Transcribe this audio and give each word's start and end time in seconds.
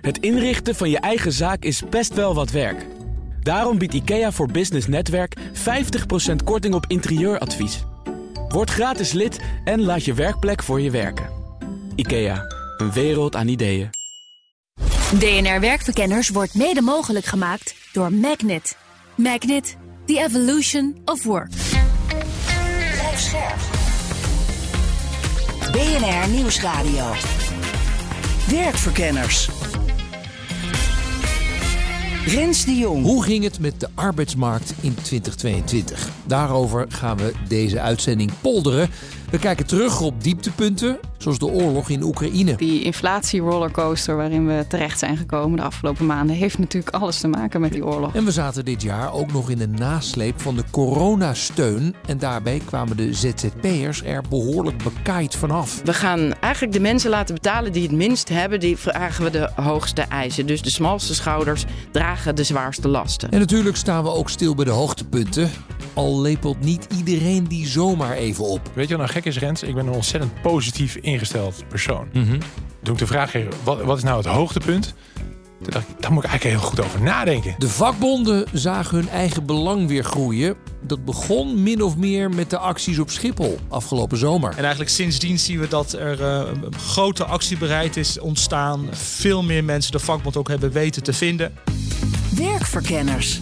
Het 0.00 0.18
inrichten 0.18 0.74
van 0.74 0.90
je 0.90 0.98
eigen 0.98 1.32
zaak 1.32 1.62
is 1.64 1.82
best 1.90 2.14
wel 2.14 2.34
wat 2.34 2.50
werk. 2.50 2.86
Daarom 3.42 3.78
biedt 3.78 3.94
IKEA 3.94 4.32
voor 4.32 4.50
Business 4.50 4.86
Netwerk 4.86 5.36
50% 5.38 5.40
korting 6.44 6.74
op 6.74 6.84
interieuradvies. 6.88 7.84
Word 8.48 8.70
gratis 8.70 9.12
lid 9.12 9.40
en 9.64 9.82
laat 9.82 10.04
je 10.04 10.14
werkplek 10.14 10.62
voor 10.62 10.80
je 10.80 10.90
werken. 10.90 11.28
IKEA, 11.94 12.44
een 12.76 12.92
wereld 12.92 13.36
aan 13.36 13.48
ideeën. 13.48 13.90
DNR 15.18 15.60
Werkverkenners 15.60 16.28
wordt 16.28 16.54
mede 16.54 16.82
mogelijk 16.82 17.24
gemaakt 17.24 17.74
door 17.92 18.12
Magnet. 18.12 18.76
Magnet, 19.14 19.76
the 20.04 20.24
evolution 20.26 20.96
of 21.04 21.24
work. 21.24 21.50
Blijf 22.92 23.20
scherp. 23.20 23.58
BNR 25.72 26.28
Nieuwsradio. 26.28 27.12
Werkverkenners. 28.48 29.48
Rens 32.28 32.64
de 32.64 32.74
Jong. 32.74 33.02
Hoe 33.04 33.22
ging 33.22 33.44
het 33.44 33.60
met 33.60 33.80
de 33.80 33.88
arbeidsmarkt 33.94 34.72
in 34.80 34.94
2022? 34.94 36.08
Daarover 36.26 36.86
gaan 36.88 37.16
we 37.16 37.32
deze 37.48 37.80
uitzending 37.80 38.30
polderen. 38.40 38.88
We 39.30 39.38
kijken 39.38 39.66
terug 39.66 40.00
op 40.00 40.22
dieptepunten, 40.22 40.98
zoals 41.18 41.38
de 41.38 41.46
oorlog 41.46 41.88
in 41.88 42.02
Oekraïne. 42.02 42.56
Die 42.56 42.82
inflatierollercoaster 42.82 44.16
waarin 44.16 44.46
we 44.46 44.64
terecht 44.68 44.98
zijn 44.98 45.16
gekomen 45.16 45.56
de 45.56 45.62
afgelopen 45.62 46.06
maanden... 46.06 46.36
heeft 46.36 46.58
natuurlijk 46.58 46.94
alles 46.94 47.20
te 47.20 47.28
maken 47.28 47.60
met 47.60 47.72
die 47.72 47.84
oorlog. 47.84 48.14
En 48.14 48.24
we 48.24 48.30
zaten 48.30 48.64
dit 48.64 48.82
jaar 48.82 49.12
ook 49.12 49.32
nog 49.32 49.50
in 49.50 49.58
de 49.58 49.66
nasleep 49.66 50.40
van 50.40 50.56
de 50.56 50.62
coronasteun. 50.70 51.94
En 52.06 52.18
daarbij 52.18 52.62
kwamen 52.64 52.96
de 52.96 53.14
ZZP'ers 53.14 54.02
er 54.02 54.22
behoorlijk 54.28 54.82
bekaaid 54.82 55.36
vanaf. 55.36 55.80
We 55.84 55.94
gaan 55.94 56.34
eigenlijk 56.40 56.72
de 56.72 56.80
mensen 56.80 57.10
laten 57.10 57.34
betalen 57.34 57.72
die 57.72 57.82
het 57.82 57.92
minst 57.92 58.28
hebben. 58.28 58.60
Die 58.60 58.76
vragen 58.76 59.24
we 59.24 59.30
de 59.30 59.50
hoogste 59.54 60.02
eisen. 60.02 60.46
Dus 60.46 60.62
de 60.62 60.70
smalste 60.70 61.14
schouders 61.14 61.64
dragen 61.92 62.34
de 62.34 62.44
zwaarste 62.44 62.88
lasten. 62.88 63.30
En 63.30 63.38
natuurlijk 63.38 63.76
staan 63.76 64.02
we 64.02 64.10
ook 64.10 64.30
stil 64.30 64.54
bij 64.54 64.64
de 64.64 64.70
hoogtepunten. 64.70 65.50
Al 65.98 66.20
lepelt 66.20 66.60
niet 66.60 66.86
iedereen 66.96 67.44
die 67.44 67.66
zomaar 67.66 68.12
even 68.12 68.44
op. 68.44 68.70
Weet 68.74 68.88
je 68.88 68.96
wat 68.96 69.06
nou 69.06 69.16
gek 69.18 69.24
is, 69.24 69.38
Rens? 69.38 69.62
Ik 69.62 69.74
ben 69.74 69.86
een 69.86 69.92
ontzettend 69.92 70.42
positief 70.42 70.96
ingesteld 70.96 71.64
persoon. 71.68 72.08
Mhm. 72.12 72.40
Toen 72.82 72.92
ik 72.92 72.98
de 72.98 73.06
vraag 73.06 73.30
kreeg, 73.30 73.46
wat, 73.64 73.82
wat 73.82 73.96
is 73.96 74.02
nou 74.02 74.16
het 74.16 74.26
hoogtepunt? 74.26 74.94
Toen 75.62 75.72
dacht 75.72 75.88
ik, 75.88 76.00
daar 76.00 76.12
moet 76.12 76.24
ik 76.24 76.30
eigenlijk 76.30 76.60
heel 76.60 76.70
goed 76.70 76.80
over 76.80 77.02
nadenken. 77.02 77.54
De 77.58 77.68
vakbonden 77.68 78.44
zagen 78.52 78.96
hun 78.96 79.08
eigen 79.08 79.46
belang 79.46 79.88
weer 79.88 80.04
groeien. 80.04 80.56
Dat 80.82 81.04
begon 81.04 81.62
min 81.62 81.82
of 81.82 81.96
meer 81.96 82.30
met 82.30 82.50
de 82.50 82.58
acties 82.58 82.98
op 82.98 83.10
Schiphol 83.10 83.58
afgelopen 83.68 84.18
zomer. 84.18 84.50
En 84.50 84.60
eigenlijk 84.60 84.90
sindsdien 84.90 85.38
zien 85.38 85.60
we 85.60 85.68
dat 85.68 85.92
er 85.92 86.20
uh, 86.20 86.50
een 86.62 86.74
grote 86.74 87.24
actiebereid 87.24 87.96
is 87.96 88.18
ontstaan. 88.18 88.88
Veel 88.90 89.42
meer 89.42 89.64
mensen 89.64 89.92
de 89.92 89.98
vakbond 89.98 90.36
ook 90.36 90.48
hebben 90.48 90.72
weten 90.72 91.02
te 91.02 91.12
vinden. 91.12 91.54
Werkverkenners. 92.34 93.40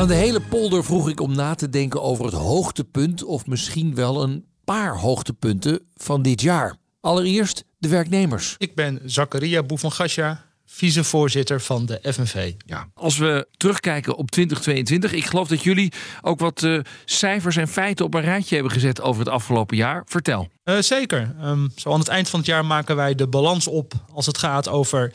Aan 0.00 0.08
de 0.08 0.14
hele 0.14 0.40
polder 0.40 0.84
vroeg 0.84 1.08
ik 1.08 1.20
om 1.20 1.34
na 1.34 1.54
te 1.54 1.68
denken 1.68 2.02
over 2.02 2.24
het 2.24 2.34
hoogtepunt 2.34 3.24
of 3.24 3.46
misschien 3.46 3.94
wel 3.94 4.22
een 4.22 4.44
paar 4.64 4.96
hoogtepunten 4.96 5.80
van 5.96 6.22
dit 6.22 6.40
jaar. 6.40 6.76
Allereerst 7.00 7.64
de 7.78 7.88
werknemers. 7.88 8.54
Ik 8.58 8.74
ben 8.74 9.00
Zakaria 9.04 9.62
Boevangasja, 9.62 10.44
vicevoorzitter 10.66 11.60
van 11.60 11.86
de 11.86 12.00
FNV. 12.12 12.52
Ja, 12.66 12.88
als 12.94 13.18
we 13.18 13.46
terugkijken 13.56 14.16
op 14.16 14.30
2022, 14.30 15.12
ik 15.12 15.24
geloof 15.24 15.48
dat 15.48 15.62
jullie 15.62 15.92
ook 16.20 16.38
wat 16.38 16.62
uh, 16.62 16.80
cijfers 17.04 17.56
en 17.56 17.68
feiten 17.68 18.04
op 18.04 18.14
een 18.14 18.20
rijtje 18.20 18.54
hebben 18.54 18.72
gezet 18.72 19.00
over 19.00 19.24
het 19.24 19.32
afgelopen 19.32 19.76
jaar. 19.76 20.02
Vertel. 20.06 20.48
Uh, 20.64 20.78
zeker. 20.78 21.34
Um, 21.42 21.72
zo 21.76 21.92
aan 21.92 21.98
het 21.98 22.08
eind 22.08 22.28
van 22.28 22.38
het 22.38 22.48
jaar 22.48 22.64
maken 22.64 22.96
wij 22.96 23.14
de 23.14 23.28
balans 23.28 23.66
op 23.66 23.92
als 24.12 24.26
het 24.26 24.38
gaat 24.38 24.68
over 24.68 25.12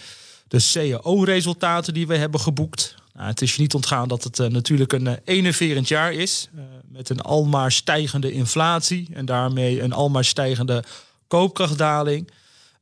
de 0.48 0.70
CAO-resultaten 0.74 1.94
die 1.94 2.08
we 2.08 2.16
hebben 2.16 2.40
geboekt. 2.40 3.04
Nou, 3.16 3.28
het 3.28 3.42
is 3.42 3.56
je 3.56 3.62
niet 3.62 3.74
ontgaan 3.74 4.08
dat 4.08 4.24
het 4.24 4.40
uh, 4.40 4.48
natuurlijk 4.48 4.94
een 4.94 5.06
uh, 5.06 5.14
enerverend 5.24 5.88
jaar 5.88 6.14
is. 6.14 6.50
Uh, 6.56 6.62
met 6.88 7.10
een 7.10 7.22
almaar 7.22 7.72
stijgende 7.72 8.32
inflatie 8.32 9.08
en 9.14 9.26
daarmee 9.26 9.82
een 9.82 9.94
almaar 9.94 10.26
stijgende 10.26 10.84
koopkrachtdaling. 11.28 12.32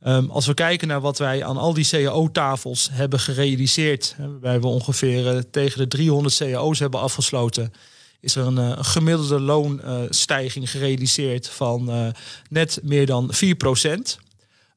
Um, 0.08 0.30
als 0.30 0.46
we 0.46 0.54
kijken 0.54 0.88
naar 0.88 1.02
wat 1.02 1.18
wij 1.18 1.46
aan 1.46 1.58
al 1.58 1.74
die 1.74 1.88
CAO-tafels 1.90 2.90
hebben 2.92 3.20
gerealiseerd, 3.20 4.16
waarbij 4.18 4.60
we 4.60 4.68
ongeveer 4.68 5.44
tegen 5.52 5.78
de 5.80 5.88
300 5.88 6.38
CAO's 6.38 6.80
hebben 6.80 7.00
afgesloten, 7.00 7.74
is 8.20 8.36
er 8.36 8.46
een, 8.46 8.58
een 8.58 8.86
gemiddelde 8.86 9.40
loonstijging 9.40 10.70
gerealiseerd 10.70 11.50
van 11.50 12.14
net 12.50 12.80
meer 12.84 13.06
dan 13.06 13.34
4 13.34 13.56
procent 13.56 14.20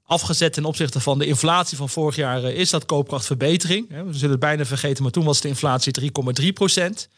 afgezet 0.07 0.53
ten 0.53 0.65
opzichte 0.65 1.01
van 1.01 1.19
de 1.19 1.27
inflatie 1.27 1.77
van 1.77 1.89
vorig 1.89 2.17
jaar 2.17 2.43
is 2.43 2.71
dat 2.71 2.87
koopkrachtverbetering. 2.87 3.89
We 3.89 4.13
zullen 4.13 4.31
het 4.31 4.41
bijna 4.41 4.65
vergeten, 4.65 5.03
maar 5.03 5.13
toen 5.13 5.25
was 5.25 5.41
de 5.41 5.49
inflatie 5.49 6.11
3,3 6.43 6.47
procent. 6.55 7.09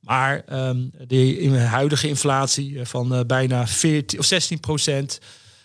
Maar 0.00 0.44
um, 0.52 0.90
de 1.06 1.58
huidige 1.58 2.08
inflatie 2.08 2.80
van 2.82 3.14
uh, 3.14 3.20
bijna 3.26 3.66
14 3.66 4.18
of 4.18 4.24
16 4.24 4.60
procent 4.60 5.20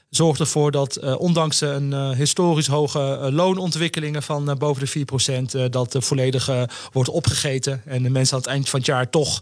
zorgt 0.09 0.39
ervoor 0.39 0.71
dat 0.71 1.17
ondanks 1.17 1.61
een 1.61 2.13
historisch 2.15 2.67
hoge 2.67 3.29
loonontwikkelingen 3.31 4.23
van 4.23 4.55
boven 4.57 4.81
de 4.81 4.87
4 4.87 5.05
procent, 5.05 5.71
dat 5.71 5.91
de 5.91 6.01
volledige 6.01 6.69
wordt 6.91 7.09
opgegeten. 7.09 7.81
En 7.85 8.03
de 8.03 8.09
mensen 8.09 8.35
aan 8.35 8.41
het 8.41 8.51
eind 8.51 8.69
van 8.69 8.79
het 8.79 8.87
jaar 8.87 9.09
toch 9.09 9.41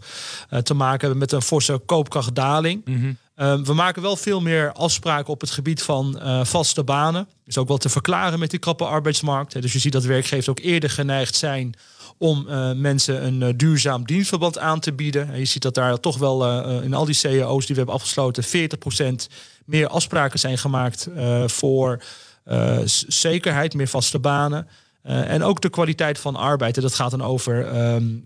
te 0.62 0.74
maken 0.74 1.00
hebben 1.00 1.18
met 1.18 1.32
een 1.32 1.42
forse 1.42 1.80
koopkrachtdaling. 1.86 2.82
Mm. 2.84 3.16
Uh, 3.36 3.60
we 3.60 3.74
maken 3.74 4.02
wel 4.02 4.16
veel 4.16 4.40
meer 4.40 4.72
afspraken 4.72 5.32
op 5.32 5.40
het 5.40 5.50
gebied 5.50 5.82
van 5.82 6.18
uh, 6.22 6.44
vaste 6.44 6.84
banen. 6.84 7.28
Is 7.46 7.58
ook 7.58 7.68
wel 7.68 7.76
te 7.76 7.88
verklaren 7.88 8.38
met 8.38 8.50
die 8.50 8.58
krappe 8.58 8.84
arbeidsmarkt. 8.84 9.62
Dus 9.62 9.72
je 9.72 9.78
ziet 9.78 9.92
dat 9.92 10.04
werkgevers 10.04 10.48
ook 10.48 10.60
eerder 10.60 10.90
geneigd 10.90 11.34
zijn 11.34 11.74
om 12.18 12.46
uh, 12.48 12.72
mensen 12.72 13.26
een 13.26 13.56
duurzaam 13.56 14.04
dienstverband 14.04 14.58
aan 14.58 14.80
te 14.80 14.92
bieden. 14.92 15.32
En 15.32 15.38
je 15.38 15.44
ziet 15.44 15.62
dat 15.62 15.74
daar 15.74 16.00
toch 16.00 16.18
wel 16.18 16.62
in 16.82 16.94
al 16.94 17.04
die 17.04 17.20
cao's 17.20 17.66
die 17.66 17.74
we 17.74 17.80
hebben 17.80 17.94
afgesloten 17.94 18.44
40% 18.44 19.32
meer 19.64 19.88
afspraken 19.88 20.38
zijn 20.38 20.58
gemaakt 20.58 21.08
voor 21.46 22.02
zekerheid, 23.06 23.74
meer 23.74 23.88
vaste 23.88 24.18
banen. 24.18 24.68
en 25.02 25.42
ook 25.42 25.60
de 25.60 25.68
kwaliteit 25.68 26.18
van 26.18 26.36
arbeid. 26.36 26.76
En 26.76 26.82
dat 26.82 26.94
gaat 26.94 27.10
dan 27.10 27.22
over 27.22 27.76
um, 27.94 28.24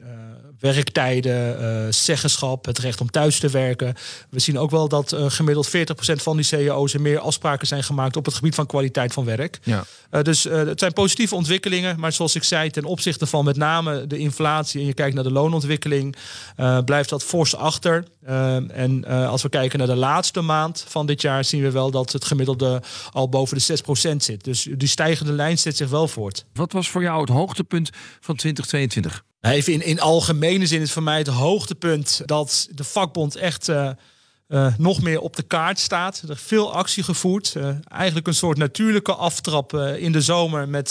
werktijden, 0.60 1.60
uh, 1.60 1.92
zeggenschap, 1.92 2.64
het 2.64 2.78
recht 2.78 3.00
om 3.00 3.10
thuis 3.10 3.38
te 3.38 3.48
werken. 3.48 3.94
We 4.30 4.38
zien 4.38 4.58
ook 4.58 4.70
wel 4.70 4.88
dat 4.88 5.12
uh, 5.12 5.24
gemiddeld 5.28 5.68
40% 5.68 5.70
van 6.00 6.36
die 6.36 6.44
CEO's 6.44 6.94
er 6.94 7.00
meer 7.00 7.18
afspraken 7.18 7.66
zijn 7.66 7.84
gemaakt 7.84 8.16
op 8.16 8.24
het 8.24 8.34
gebied 8.34 8.54
van 8.54 8.66
kwaliteit 8.66 9.12
van 9.12 9.24
werk. 9.24 9.58
Ja. 9.62 9.84
Uh, 10.10 10.22
dus 10.22 10.44
het 10.44 10.78
zijn 10.78 10.92
positieve 10.92 11.34
ontwikkelingen, 11.34 12.00
maar 12.00 12.12
zoals 12.12 12.34
ik 12.34 12.42
zei, 12.42 12.70
ten 12.70 12.84
opzichte 12.84 13.26
van 13.26 13.44
met 13.44 13.56
name 13.56 14.06
de 14.06 14.18
inflatie 14.18 14.80
en 14.80 14.86
je 14.86 14.94
kijkt 14.94 15.14
naar 15.14 15.24
de 15.24 15.32
loonontwikkeling, 15.32 16.16
blijft 16.84 17.08
dat 17.08 17.24
fors 17.24 17.56
achter. 17.56 18.04
en 18.68 19.04
als 19.04 19.42
we 19.42 19.48
kijken 19.48 19.78
naar 19.78 19.86
de 19.86 19.96
laatste 19.96 20.40
maand 20.40 20.84
van 20.88 21.06
dit 21.06 21.20
jaar, 21.20 21.44
zien 21.44 21.62
we 21.62 21.70
wel 21.70 21.90
dat 21.90 22.12
het 22.12 22.24
gemiddelde 22.24 22.82
al 23.12 23.28
boven 23.28 23.58
de 23.58 23.78
6% 24.12 24.16
zit. 24.16 24.44
Dus 24.44 24.68
die 24.76 24.88
stijgende 24.88 25.32
lijn 25.32 25.58
zet 25.58 25.76
zich 25.76 25.88
wel 25.88 26.08
voort. 26.08 26.44
Wat 26.52 26.72
was 26.72 26.88
voor 26.88 27.02
jou 27.02 27.20
het 27.20 27.30
hoogtepunt 27.30 27.90
van 28.20 28.36
2022? 28.36 29.24
Even 29.40 29.72
in, 29.72 29.82
in 29.82 30.00
algemene 30.00 30.66
zin 30.66 30.80
is 30.80 30.92
voor 30.92 31.02
mij 31.02 31.18
het 31.18 31.26
hoogtepunt 31.26 32.22
dat 32.24 32.68
de 32.70 32.84
vakbond 32.84 33.36
echt 33.36 33.68
uh, 33.68 33.90
uh, 34.48 34.74
nog 34.78 35.02
meer 35.02 35.20
op 35.20 35.36
de 35.36 35.42
kaart 35.42 35.78
staat. 35.78 36.22
Er 36.24 36.30
is 36.30 36.40
veel 36.40 36.72
actie 36.72 37.02
gevoerd. 37.02 37.54
Uh, 37.56 37.68
eigenlijk 37.88 38.26
een 38.26 38.34
soort 38.34 38.58
natuurlijke 38.58 39.14
aftrap 39.14 39.74
in 39.74 40.12
de 40.12 40.20
zomer 40.20 40.68
met 40.68 40.90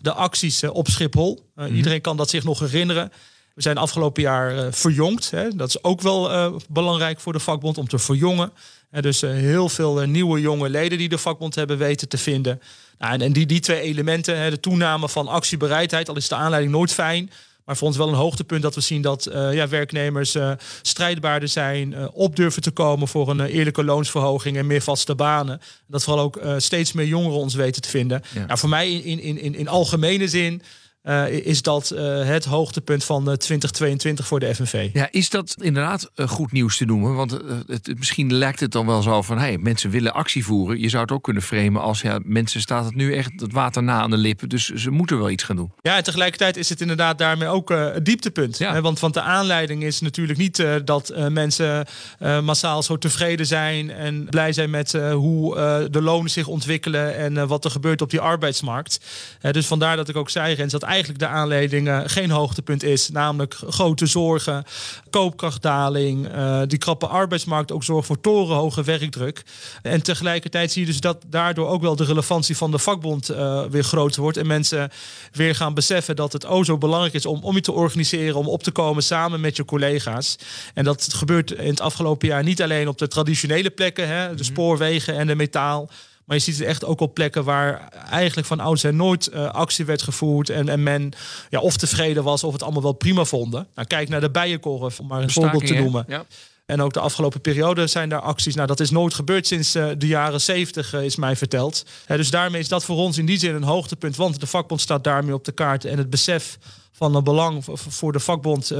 de 0.00 0.12
acties 0.12 0.62
op 0.64 0.88
Schiphol. 0.88 1.50
Mm. 1.54 1.74
Iedereen 1.74 2.00
kan 2.00 2.16
dat 2.16 2.30
zich 2.30 2.44
nog 2.44 2.58
herinneren. 2.58 3.12
We 3.54 3.62
zijn 3.62 3.78
afgelopen 3.78 4.22
jaar 4.22 4.72
verjongd. 4.72 5.30
Hè. 5.30 5.56
Dat 5.56 5.68
is 5.68 5.84
ook 5.84 6.00
wel 6.00 6.52
belangrijk 6.68 7.20
voor 7.20 7.32
de 7.32 7.38
vakbond 7.38 7.78
om 7.78 7.88
te 7.88 7.98
verjongen. 7.98 8.52
dus 8.90 9.20
heel 9.20 9.68
veel 9.68 10.00
nieuwe 10.06 10.40
jonge 10.40 10.68
leden 10.68 10.98
die 10.98 11.08
de 11.08 11.18
vakbond 11.18 11.54
hebben 11.54 11.78
weten 11.78 12.08
te 12.08 12.18
vinden. 12.18 12.60
Nou, 12.98 13.12
en, 13.14 13.20
en 13.20 13.32
die, 13.32 13.46
die 13.46 13.60
twee 13.60 13.80
elementen, 13.80 14.38
hè, 14.38 14.50
de 14.50 14.60
toename 14.60 15.08
van 15.08 15.28
actiebereidheid, 15.28 16.08
al 16.08 16.16
is 16.16 16.28
de 16.28 16.34
aanleiding 16.34 16.72
nooit 16.72 16.92
fijn. 16.92 17.30
Maar 17.64 17.76
voor 17.76 17.86
ons 17.86 17.96
wel 17.96 18.08
een 18.08 18.14
hoogtepunt 18.14 18.62
dat 18.62 18.74
we 18.74 18.80
zien 18.80 19.02
dat 19.02 19.28
uh, 19.32 19.54
ja, 19.54 19.68
werknemers 19.68 20.34
uh, 20.34 20.52
strijdbaarder 20.82 21.48
zijn, 21.48 21.92
uh, 21.92 22.06
op 22.12 22.36
durven 22.36 22.62
te 22.62 22.70
komen 22.70 23.08
voor 23.08 23.30
een 23.30 23.40
eerlijke 23.40 23.84
loonsverhoging 23.84 24.56
en 24.56 24.66
meer 24.66 24.82
vaste 24.82 25.14
banen. 25.14 25.60
Dat 25.86 26.04
vooral 26.04 26.24
ook 26.24 26.40
steeds 26.56 26.92
meer 26.92 27.06
jongeren 27.06 27.38
ons 27.38 27.54
weten 27.54 27.82
te 27.82 27.88
vinden. 27.88 28.22
Ja. 28.34 28.46
Nou, 28.46 28.58
voor 28.58 28.68
mij 28.68 28.92
in, 28.92 29.20
in, 29.20 29.38
in, 29.38 29.54
in 29.54 29.68
algemene 29.68 30.28
zin 30.28 30.62
eh, 31.02 31.28
is 31.28 31.62
dat 31.62 31.90
eh, 31.90 32.24
het 32.24 32.44
hoogtepunt 32.44 33.04
van 33.04 33.30
eh, 33.30 33.34
2022 33.34 34.26
voor 34.26 34.40
de 34.40 34.54
FNV. 34.54 34.90
Ja, 34.92 35.08
is 35.10 35.30
dat 35.30 35.54
inderdaad 35.60 36.10
eh, 36.14 36.28
goed 36.28 36.52
nieuws 36.52 36.76
te 36.76 36.84
noemen? 36.84 37.14
Want 37.14 37.32
eh, 37.32 37.56
het, 37.66 37.92
misschien 37.98 38.34
lijkt 38.34 38.60
het 38.60 38.72
dan 38.72 38.86
wel 38.86 39.02
zo 39.02 39.22
van... 39.22 39.38
Hey, 39.38 39.58
mensen 39.58 39.90
willen 39.90 40.12
actie 40.14 40.44
voeren. 40.44 40.80
Je 40.80 40.88
zou 40.88 41.02
het 41.02 41.12
ook 41.12 41.22
kunnen 41.24 41.42
framen 41.42 41.82
als... 41.82 42.00
Ja, 42.00 42.20
mensen 42.24 42.60
staat 42.60 42.84
het 42.84 42.94
nu 42.94 43.14
echt 43.14 43.30
het 43.36 43.52
water 43.52 43.82
na 43.82 44.00
aan 44.00 44.10
de 44.10 44.16
lippen. 44.16 44.48
Dus 44.48 44.68
ze 44.68 44.90
moeten 44.90 45.18
wel 45.18 45.30
iets 45.30 45.42
gaan 45.44 45.56
doen. 45.56 45.72
Ja, 45.80 45.96
en 45.96 46.04
tegelijkertijd 46.04 46.56
is 46.56 46.68
het 46.68 46.80
inderdaad 46.80 47.18
daarmee 47.18 47.48
ook 47.48 47.70
eh, 47.70 47.92
het 47.92 48.04
dieptepunt. 48.04 48.58
Ja. 48.58 48.72
Hè, 48.72 48.80
Want, 48.80 49.00
want 49.00 49.14
de 49.14 49.20
aanleiding 49.20 49.82
is 49.82 50.00
natuurlijk 50.00 50.38
niet 50.38 50.58
eh, 50.58 50.74
dat 50.84 51.08
eh, 51.08 51.26
mensen 51.28 51.86
eh, 52.18 52.40
massaal 52.40 52.82
zo 52.82 52.98
tevreden 52.98 53.46
zijn 53.46 53.90
en 53.90 54.26
blij 54.30 54.52
zijn 54.52 54.70
met 54.70 54.94
eh, 54.94 55.12
hoe 55.12 55.56
eh, 55.56 55.78
de 55.90 56.02
lonen 56.02 56.30
zich 56.30 56.46
ontwikkelen 56.46 57.16
en 57.16 57.36
eh, 57.36 57.48
wat 57.48 57.64
er 57.64 57.70
gebeurt 57.70 58.02
op 58.02 58.10
die 58.10 58.20
arbeidsmarkt. 58.20 59.00
Eh, 59.40 59.52
dus 59.52 59.66
vandaar 59.66 59.96
dat 59.96 60.08
ik 60.08 60.16
ook 60.16 60.30
zei, 60.30 60.54
Rens, 60.54 60.72
dat 60.72 60.82
eigenlijk 60.92 61.18
de 61.18 61.26
aanleiding 61.26 61.88
eh, 61.88 62.00
geen 62.04 62.30
hoogtepunt 62.30 62.82
is. 62.82 63.10
Namelijk 63.10 63.54
grote 63.68 64.06
zorgen, 64.06 64.64
koopkrachtdaling, 65.10 66.28
eh, 66.28 66.62
die 66.66 66.78
krappe 66.78 67.06
arbeidsmarkt 67.06 67.72
ook 67.72 67.84
zorgt 67.84 68.06
voor 68.06 68.20
torenhoge 68.20 68.82
werkdruk. 68.82 69.42
En 69.82 70.02
tegelijkertijd 70.02 70.72
zie 70.72 70.80
je 70.80 70.86
dus 70.86 71.00
dat 71.00 71.24
daardoor 71.26 71.68
ook 71.68 71.82
wel 71.82 71.96
de 71.96 72.04
relevantie 72.04 72.56
van 72.56 72.70
de 72.70 72.78
vakbond 72.78 73.28
eh, 73.28 73.64
weer 73.64 73.84
groter 73.84 74.22
wordt. 74.22 74.36
En 74.36 74.46
mensen 74.46 74.90
weer 75.32 75.54
gaan 75.54 75.74
beseffen 75.74 76.16
dat 76.16 76.32
het 76.32 76.46
o 76.46 76.64
zo 76.64 76.78
belangrijk 76.78 77.14
is 77.14 77.26
om, 77.26 77.42
om 77.42 77.54
je 77.54 77.60
te 77.60 77.72
organiseren, 77.72 78.36
om 78.36 78.48
op 78.48 78.62
te 78.62 78.70
komen 78.70 79.02
samen 79.02 79.40
met 79.40 79.56
je 79.56 79.64
collega's. 79.64 80.38
En 80.74 80.84
dat 80.84 81.14
gebeurt 81.14 81.50
in 81.50 81.70
het 81.70 81.80
afgelopen 81.80 82.28
jaar 82.28 82.42
niet 82.42 82.62
alleen 82.62 82.88
op 82.88 82.98
de 82.98 83.08
traditionele 83.08 83.70
plekken, 83.70 84.08
hè, 84.08 84.34
de 84.34 84.44
spoorwegen 84.44 85.16
en 85.16 85.26
de 85.26 85.34
metaal. 85.34 85.90
Maar 86.24 86.36
je 86.36 86.42
ziet 86.42 86.58
het 86.58 86.66
echt 86.66 86.84
ook 86.84 87.00
op 87.00 87.14
plekken 87.14 87.44
waar 87.44 87.88
eigenlijk 88.10 88.46
van 88.46 88.60
oudsher 88.60 88.94
nooit 88.94 89.26
eh, 89.26 89.50
actie 89.50 89.84
werd 89.84 90.02
gevoerd. 90.02 90.50
En, 90.50 90.68
en 90.68 90.82
men 90.82 91.12
ja, 91.50 91.60
of 91.60 91.76
tevreden 91.76 92.22
was 92.22 92.44
of 92.44 92.52
het 92.52 92.62
allemaal 92.62 92.82
wel 92.82 92.92
prima 92.92 93.24
vonden. 93.24 93.66
Nou, 93.74 93.86
kijk 93.86 94.08
naar 94.08 94.20
de 94.20 94.30
bijenkorf, 94.30 95.00
om 95.00 95.06
maar 95.06 95.22
een 95.22 95.30
voorbeeld 95.30 95.66
te 95.66 95.74
noemen. 95.74 96.04
Ja. 96.08 96.24
En 96.66 96.80
ook 96.80 96.92
de 96.92 97.00
afgelopen 97.00 97.40
periode 97.40 97.86
zijn 97.86 98.08
daar 98.08 98.20
acties. 98.20 98.54
Nou, 98.54 98.66
dat 98.66 98.80
is 98.80 98.90
nooit 98.90 99.14
gebeurd 99.14 99.46
sinds 99.46 99.74
eh, 99.74 99.88
de 99.98 100.06
jaren 100.06 100.40
70, 100.40 100.94
is 100.94 101.16
mij 101.16 101.36
verteld. 101.36 101.84
Hè, 102.06 102.16
dus 102.16 102.30
daarmee 102.30 102.60
is 102.60 102.68
dat 102.68 102.84
voor 102.84 102.96
ons 102.96 103.18
in 103.18 103.26
die 103.26 103.38
zin 103.38 103.54
een 103.54 103.62
hoogtepunt. 103.62 104.16
Want 104.16 104.40
de 104.40 104.46
vakbond 104.46 104.80
staat 104.80 105.04
daarmee 105.04 105.34
op 105.34 105.44
de 105.44 105.52
kaart. 105.52 105.84
En 105.84 105.98
het 105.98 106.10
besef 106.10 106.58
van 106.92 107.14
het 107.14 107.24
belang 107.24 107.64
voor 107.72 108.12
de 108.12 108.20
vakbond 108.20 108.72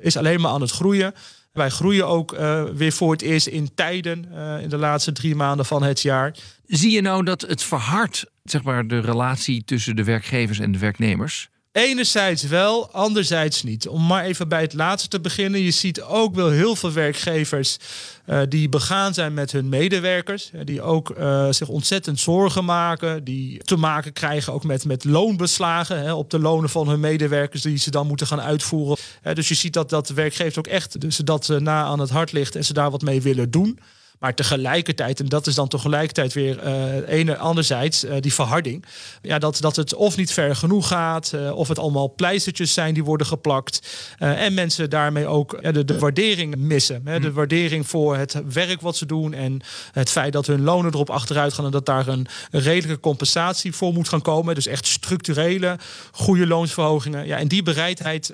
is 0.00 0.16
alleen 0.16 0.40
maar 0.40 0.50
aan 0.50 0.60
het 0.60 0.70
groeien. 0.70 1.14
Wij 1.52 1.68
groeien 1.68 2.06
ook 2.06 2.32
eh, 2.32 2.64
weer 2.64 2.92
voor 2.92 3.12
het 3.12 3.22
eerst 3.22 3.46
in 3.46 3.74
tijden 3.74 4.26
eh, 4.32 4.62
in 4.62 4.68
de 4.68 4.76
laatste 4.76 5.12
drie 5.12 5.34
maanden 5.34 5.66
van 5.66 5.82
het 5.82 6.00
jaar. 6.00 6.34
Zie 6.66 6.90
je 6.90 7.00
nou 7.00 7.24
dat 7.24 7.40
het 7.40 7.62
verhardt, 7.62 8.24
zeg 8.44 8.62
maar, 8.62 8.86
de 8.86 9.00
relatie 9.00 9.64
tussen 9.64 9.96
de 9.96 10.04
werkgevers 10.04 10.58
en 10.58 10.72
de 10.72 10.78
werknemers? 10.78 11.50
Enerzijds 11.72 12.42
wel, 12.42 12.90
anderzijds 12.90 13.62
niet. 13.62 13.88
Om 13.88 14.06
maar 14.06 14.24
even 14.24 14.48
bij 14.48 14.60
het 14.60 14.72
laatste 14.72 15.08
te 15.08 15.20
beginnen. 15.20 15.60
Je 15.60 15.70
ziet 15.70 16.02
ook 16.02 16.34
wel 16.34 16.50
heel 16.50 16.76
veel 16.76 16.92
werkgevers 16.92 17.76
eh, 18.24 18.40
die 18.48 18.68
begaan 18.68 19.14
zijn 19.14 19.34
met 19.34 19.52
hun 19.52 19.68
medewerkers. 19.68 20.50
Die 20.64 20.82
ook 20.82 21.10
eh, 21.10 21.46
zich 21.50 21.68
ontzettend 21.68 22.20
zorgen 22.20 22.64
maken. 22.64 23.24
Die 23.24 23.58
te 23.58 23.76
maken 23.76 24.12
krijgen 24.12 24.52
ook 24.52 24.64
met, 24.64 24.84
met 24.84 25.04
loonbeslagen 25.04 26.02
hè, 26.02 26.12
op 26.12 26.30
de 26.30 26.38
lonen 26.38 26.70
van 26.70 26.88
hun 26.88 27.00
medewerkers. 27.00 27.62
Die 27.62 27.78
ze 27.78 27.90
dan 27.90 28.06
moeten 28.06 28.26
gaan 28.26 28.40
uitvoeren. 28.40 28.96
Dus 29.34 29.48
je 29.48 29.54
ziet 29.54 29.72
dat, 29.72 29.90
dat 29.90 30.06
de 30.06 30.14
werkgever 30.14 30.58
ook 30.58 30.66
echt 30.66 31.00
dus 31.00 31.16
dat 31.16 31.48
eh, 31.48 31.56
na 31.56 31.82
aan 31.82 32.00
het 32.00 32.10
hart 32.10 32.32
ligt. 32.32 32.56
En 32.56 32.64
ze 32.64 32.72
daar 32.72 32.90
wat 32.90 33.02
mee 33.02 33.22
willen 33.22 33.50
doen. 33.50 33.78
Maar 34.22 34.34
tegelijkertijd, 34.34 35.20
en 35.20 35.26
dat 35.26 35.46
is 35.46 35.54
dan 35.54 35.68
tegelijkertijd 35.68 36.32
weer 36.32 36.58
eh 36.58 37.18
ene, 37.18 37.36
anderzijds 37.36 38.04
eh, 38.04 38.16
die 38.20 38.34
verharding. 38.34 38.84
Ja, 39.22 39.38
dat, 39.38 39.58
dat 39.60 39.76
het 39.76 39.94
of 39.94 40.16
niet 40.16 40.32
ver 40.32 40.56
genoeg 40.56 40.86
gaat, 40.88 41.32
eh, 41.32 41.56
of 41.56 41.68
het 41.68 41.78
allemaal 41.78 42.14
pleistertjes 42.14 42.72
zijn 42.72 42.94
die 42.94 43.04
worden 43.04 43.26
geplakt. 43.26 43.80
en 44.18 44.54
mensen 44.54 44.90
daarmee 44.90 45.26
ook 45.26 45.72
de, 45.72 45.84
de 45.84 45.98
waardering 45.98 46.56
missen. 46.56 47.02
Hè, 47.04 47.20
de 47.20 47.32
waardering 47.32 47.86
voor 47.86 48.16
het 48.16 48.42
werk 48.52 48.80
wat 48.80 48.96
ze 48.96 49.06
doen. 49.06 49.34
En 49.34 49.60
het 49.92 50.10
feit 50.10 50.32
dat 50.32 50.46
hun 50.46 50.62
lonen 50.62 50.92
erop 50.92 51.10
achteruit 51.10 51.52
gaan. 51.52 51.64
En 51.64 51.70
dat 51.70 51.86
daar 51.86 52.08
een, 52.08 52.26
redelijke 52.50 53.00
compensatie 53.00 53.72
voor 53.72 53.92
moet 53.92 54.08
gaan 54.08 54.22
komen. 54.22 54.54
Dus 54.54 54.66
echt 54.66 54.86
structurele, 54.86 55.78
goede 56.12 56.46
loonsverhogingen. 56.46 57.26
Ja, 57.26 57.36
en 57.38 57.48
die 57.48 57.62
bereidheid 57.62 58.32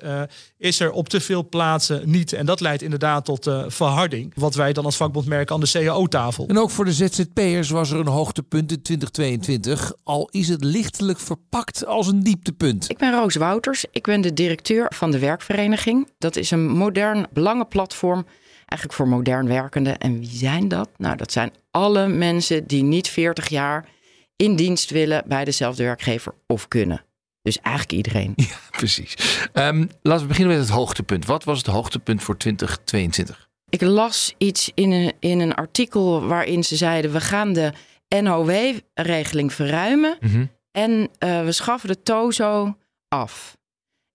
is 0.58 0.81
er 0.81 0.90
op 0.90 1.08
te 1.08 1.20
veel 1.20 1.49
plaatsen 1.49 2.02
niet. 2.05 2.32
En 2.32 2.46
dat 2.46 2.61
leidt 2.61 2.82
inderdaad 2.82 3.25
tot 3.25 3.50
verharding. 3.67 4.32
Wat 4.35 4.55
wij 4.55 4.73
dan 4.73 4.85
als 4.85 4.96
vakbond 4.96 5.26
merken 5.26 5.55
aan 5.55 5.61
de 5.61 5.67
CAO-tafel. 5.85 6.47
En 6.47 6.59
ook 6.59 6.71
voor 6.71 6.85
de 6.85 6.93
ZZP'ers 6.93 7.71
was 7.71 7.91
er 7.91 8.01
een 8.01 8.07
hoogtepunt 8.07 8.73
in 8.73 8.83
2022. 8.83 9.93
Al 10.05 10.29
is 10.31 10.49
het 10.49 10.65
lichtelijk 10.65 11.19
verpakt 11.19 11.87
als 11.87 12.07
een 12.07 12.23
dieptepunt. 12.23 12.91
Ik 12.91 12.99
ben 12.99 13.13
Roos 13.13 13.35
Wouters. 13.35 13.85
Ik 13.91 14.03
ben 14.03 14.21
de 14.21 14.33
directeur 14.33 14.93
van 14.95 15.11
de 15.11 15.19
Werkvereniging. 15.19 16.09
Dat 16.19 16.37
is 16.37 16.51
een 16.51 16.69
modern 16.69 17.27
belangenplatform. 17.33 18.27
Eigenlijk 18.67 18.93
voor 18.93 19.09
modern 19.09 19.47
werkenden. 19.47 19.99
En 19.99 20.19
wie 20.19 20.37
zijn 20.37 20.69
dat? 20.69 20.89
Nou, 20.97 21.17
dat 21.17 21.33
zijn 21.33 21.53
alle 21.71 22.09
mensen 22.09 22.67
die 22.67 22.83
niet 22.83 23.09
40 23.09 23.49
jaar 23.49 23.89
in 24.37 24.57
dienst 24.57 24.91
willen 24.91 25.23
bij 25.27 25.45
dezelfde 25.45 25.83
werkgever 25.83 26.35
of 26.47 26.69
kunnen. 26.69 27.05
Dus 27.43 27.61
eigenlijk 27.61 27.97
iedereen. 27.97 28.35
Precies. 28.71 29.15
Ehm, 29.53 29.87
laten 30.03 30.23
we 30.23 30.29
beginnen 30.29 30.57
met 30.57 30.67
het 30.67 30.75
hoogtepunt. 30.75 31.27
Wat 31.27 31.45
was 31.45 31.59
het 31.59 31.67
hoogtepunt 31.67 32.23
voor 32.23 32.37
2022? 32.37 33.48
Ik 33.70 33.81
las 33.82 34.35
iets 34.38 34.70
in 34.75 34.91
een, 34.91 35.12
in 35.20 35.41
een 35.41 35.55
artikel 35.55 36.26
waarin 36.26 36.65
ze 36.65 36.76
zeiden: 36.76 37.12
we 37.12 37.20
gaan 37.20 37.53
de 37.53 37.73
NOW-regeling 38.20 39.53
verruimen 39.53 40.17
Mhm. 40.20 40.44
en 40.73 41.09
eh, 41.19 41.44
we 41.44 41.53
schaffen 41.53 41.88
de 41.88 42.03
TOZO 42.03 42.76
af. 43.09 43.56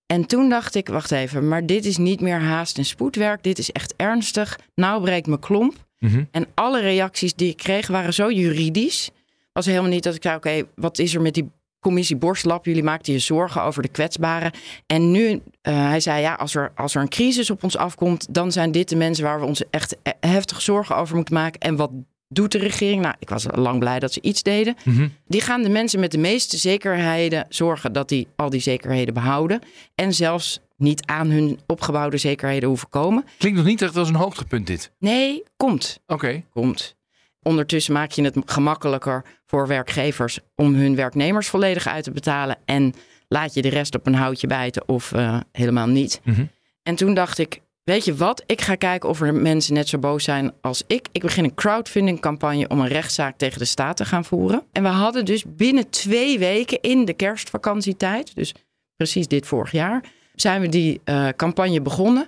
En 0.05 0.25
toen 0.25 0.49
dacht 0.49 0.75
ik: 0.75 0.87
wacht 0.87 1.11
even, 1.11 1.47
maar 1.47 1.65
dit 1.65 1.85
is 1.85 1.97
niet 1.97 2.21
meer 2.21 2.39
haast 2.41 2.77
en 2.77 2.85
spoedwerk. 2.85 3.43
Dit 3.43 3.57
is 3.59 3.71
echt 3.71 3.93
ernstig. 3.97 4.59
Nou 4.75 5.01
breekt 5.01 5.27
mijn 5.27 5.39
klomp. 5.39 5.75
Mhm. 5.99 6.23
En 6.31 6.47
alle 6.53 6.79
reacties 6.81 7.33
die 7.33 7.49
ik 7.49 7.57
kreeg 7.57 7.87
waren 7.87 8.13
zo 8.13 8.31
juridisch. 8.31 9.09
Was 9.53 9.65
helemaal 9.65 9.89
niet 9.89 10.03
dat 10.03 10.15
ik 10.15 10.21
zei: 10.23 10.35
oké, 10.35 10.63
wat 10.75 10.99
is 10.99 11.15
er 11.15 11.21
met 11.21 11.33
die 11.33 11.51
commissie 11.83 12.15
Borstlap? 12.15 12.65
Jullie 12.65 12.83
maakten 12.83 13.13
je 13.13 13.19
zorgen 13.19 13.63
over 13.63 13.81
de 13.81 13.87
kwetsbaren. 13.87 14.51
En 14.85 15.11
nu, 15.11 15.41
eh, 15.61 15.87
hij 15.87 15.99
zei: 15.99 16.21
ja, 16.21 16.33
als 16.33 16.55
er, 16.55 16.71
als 16.75 16.95
er 16.95 17.01
een 17.01 17.09
crisis 17.09 17.49
op 17.49 17.63
ons 17.63 17.77
afkomt, 17.77 18.33
dan 18.33 18.51
zijn 18.51 18.71
dit 18.71 18.89
de 18.89 18.95
mensen 18.95 19.23
waar 19.23 19.39
we 19.39 19.45
ons 19.45 19.63
echt 19.69 19.95
eh, 20.01 20.13
heftig 20.19 20.61
zorgen 20.61 20.95
over 20.95 21.15
moeten 21.15 21.33
maken. 21.33 21.59
En 21.59 21.75
wat 21.75 21.91
doet 22.27 22.51
de 22.51 22.57
regering? 22.57 23.01
Nou, 23.01 23.15
ik 23.19 23.29
was 23.29 23.45
lang 23.51 23.79
blij 23.79 23.99
dat 23.99 24.13
ze 24.13 24.21
iets 24.21 24.43
deden. 24.43 24.75
Mhm. 24.83 25.07
Die 25.27 25.41
gaan 25.41 25.63
de 25.63 25.69
mensen 25.69 25.99
met 25.99 26.11
de 26.11 26.17
meeste 26.17 26.57
zekerheden 26.57 27.45
zorgen 27.49 27.93
dat 27.93 28.09
die 28.09 28.27
al 28.35 28.49
die 28.49 28.61
zekerheden 28.61 29.13
behouden. 29.13 29.59
En 29.95 30.13
zelfs 30.13 30.59
niet 30.77 31.05
aan 31.05 31.29
hun 31.29 31.59
opgebouwde 31.67 32.17
zekerheden 32.17 32.69
hoeven 32.69 32.89
komen. 32.89 33.25
Klinkt 33.37 33.57
nog 33.57 33.67
niet 33.67 33.81
echt 33.81 33.97
als 33.97 34.09
een 34.09 34.15
hoogtepunt 34.15 34.67
dit. 34.67 34.91
Nee, 34.99 35.43
komt 35.57 35.99
Oké. 36.07 36.43
komt. 36.51 36.95
Ondertussen 37.43 37.93
maak 37.93 38.11
je 38.11 38.23
het 38.23 38.37
gemakkelijker 38.45 39.25
voor 39.45 39.67
werkgevers 39.67 40.39
om 40.55 40.73
hun 40.73 40.95
werknemers 40.95 41.47
volledig 41.47 41.87
uit 41.87 42.03
te 42.03 42.11
betalen. 42.11 42.57
En 42.65 42.93
laat 43.27 43.53
je 43.53 43.61
de 43.61 43.69
rest 43.69 43.95
op 43.95 44.07
een 44.07 44.15
houtje 44.15 44.47
bijten 44.47 44.87
of 44.87 45.11
eh, 45.11 45.39
helemaal 45.51 45.87
niet. 45.87 46.21
Mhm. 46.23 46.45
En 46.83 46.95
toen 46.95 47.13
dacht 47.13 47.37
ik, 47.37 47.61
weet 47.83 48.05
je 48.05 48.15
wat? 48.15 48.43
Ik 48.45 48.61
ga 48.61 48.75
kijken 48.75 49.09
of 49.09 49.21
er 49.21 49.33
mensen 49.33 49.73
net 49.73 49.87
zo 49.87 49.97
boos 49.97 50.23
zijn 50.23 50.51
als 50.61 50.83
ik. 50.87 51.07
Ik 51.11 51.21
begin 51.21 51.43
een 51.43 51.53
crowdfunding 51.53 52.19
campagne 52.19 52.67
om 52.67 52.79
een 52.79 52.87
rechtszaak 52.87 53.37
tegen 53.37 53.59
de 53.59 53.65
staat 53.65 53.97
te 53.97 54.05
gaan 54.05 54.25
voeren. 54.25 54.63
En 54.71 54.83
we 54.83 54.89
hadden 54.89 55.25
dus 55.25 55.43
binnen 55.47 55.89
twee 55.89 56.39
weken 56.39 56.81
in 56.81 57.05
de 57.05 57.13
kerstvakantietijd, 57.13 58.35
dus 58.35 58.53
precies 58.95 59.27
dit 59.27 59.45
vorig 59.45 59.71
jaar, 59.71 60.03
zijn 60.35 60.61
we 60.61 60.69
die 60.69 61.01
eh, 61.03 61.27
campagne 61.35 61.81
begonnen. 61.81 62.27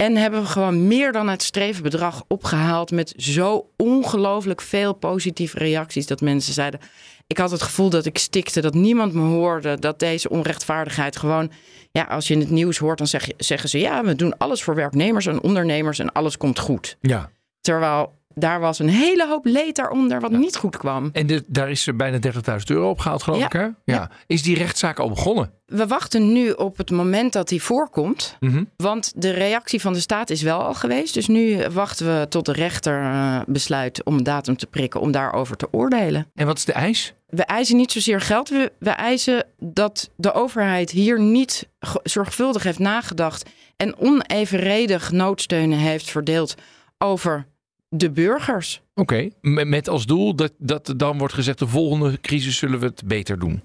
En 0.00 0.16
hebben 0.16 0.40
we 0.40 0.46
gewoon 0.46 0.86
meer 0.86 1.12
dan 1.12 1.28
het 1.28 1.42
streven 1.42 1.82
bedrag 1.82 2.24
opgehaald 2.28 2.90
met 2.90 3.14
zo 3.16 3.70
ongelooflijk 3.76 4.60
veel 4.60 4.92
positieve 4.92 5.58
reacties. 5.58 6.06
Dat 6.06 6.20
mensen 6.20 6.52
zeiden, 6.52 6.80
ik 7.26 7.38
had 7.38 7.50
het 7.50 7.62
gevoel 7.62 7.90
dat 7.90 8.06
ik 8.06 8.18
stikte, 8.18 8.60
dat 8.60 8.74
niemand 8.74 9.12
me 9.12 9.20
hoorde. 9.20 9.78
Dat 9.78 9.98
deze 9.98 10.28
onrechtvaardigheid 10.28 11.16
gewoon, 11.16 11.50
ja, 11.92 12.02
als 12.02 12.28
je 12.28 12.34
in 12.34 12.40
het 12.40 12.50
nieuws 12.50 12.78
hoort, 12.78 12.98
dan 12.98 13.06
zeg 13.06 13.26
je, 13.26 13.34
zeggen 13.36 13.68
ze, 13.68 13.78
ja, 13.78 14.04
we 14.04 14.14
doen 14.14 14.38
alles 14.38 14.62
voor 14.62 14.74
werknemers 14.74 15.26
en 15.26 15.42
ondernemers 15.42 15.98
en 15.98 16.12
alles 16.12 16.36
komt 16.36 16.58
goed. 16.58 16.96
Ja. 17.00 17.30
Terwijl 17.60 18.12
daar 18.34 18.60
was 18.60 18.78
een 18.78 18.88
hele 18.88 19.26
hoop 19.28 19.44
leed 19.44 19.76
daaronder 19.76 20.20
wat 20.20 20.30
niet 20.30 20.56
goed 20.56 20.76
kwam. 20.76 21.10
En 21.12 21.26
de, 21.26 21.44
daar 21.46 21.70
is 21.70 21.86
er 21.86 21.96
bijna 21.96 22.18
30.000 22.32 22.38
euro 22.66 22.90
opgehaald, 22.90 23.22
geloof 23.22 23.38
Ja. 23.38 23.46
ik, 23.46 23.52
hè? 23.52 23.66
Ja. 23.84 24.10
Is 24.26 24.42
die 24.42 24.56
rechtszaak 24.56 24.98
al 24.98 25.08
begonnen? 25.08 25.50
We 25.66 25.86
wachten 25.86 26.32
nu 26.32 26.50
op 26.50 26.76
het 26.76 26.90
moment 26.90 27.32
dat 27.32 27.48
die 27.48 27.62
voorkomt. 27.62 28.36
Mhm. 28.40 28.64
Want 28.76 29.12
de 29.16 29.30
reactie 29.30 29.80
van 29.80 29.92
de 29.92 30.00
staat 30.00 30.30
is 30.30 30.42
wel 30.42 30.62
al 30.62 30.74
geweest. 30.74 31.14
Dus 31.14 31.26
nu 31.26 31.68
wachten 31.68 32.06
we 32.20 32.26
tot 32.28 32.46
de 32.46 32.52
rechter 32.52 33.02
eh, 33.02 33.40
besluit 33.46 34.04
om 34.04 34.16
een 34.16 34.22
datum 34.22 34.56
te 34.56 34.66
prikken 34.66 35.00
om 35.00 35.10
daarover 35.10 35.56
te 35.56 35.68
oordelen. 35.70 36.30
En 36.34 36.46
wat 36.46 36.58
is 36.58 36.64
de 36.64 36.72
eis? 36.72 37.14
We 37.26 37.42
eisen 37.44 37.76
niet 37.76 37.92
zozeer 37.92 38.20
geld. 38.20 38.48
We, 38.48 38.72
we 38.78 38.90
eisen 38.90 39.44
dat 39.58 40.10
de 40.16 40.32
overheid 40.32 40.90
hier 40.90 41.20
niet 41.20 41.68
zorgvuldig 42.02 42.62
heeft 42.62 42.78
nagedacht 42.78 43.50
en 43.76 43.98
onevenredig 43.98 45.10
noodsteunen 45.12 45.78
heeft 45.78 46.10
verdeeld 46.10 46.54
over 46.98 47.46
de 47.90 48.10
burgers. 48.10 48.80
Oké. 48.94 49.28
Met 49.40 49.88
als 49.88 50.06
doel 50.06 50.34
dat, 50.34 50.52
dat 50.58 50.94
dan 50.96 51.18
wordt 51.18 51.34
gezegd, 51.34 51.58
de 51.58 51.66
volgende 51.66 52.20
crisis 52.20 52.56
zullen 52.56 52.80
we 52.80 52.86
het 52.86 53.02
beter 53.04 53.38
doen. 53.38 53.62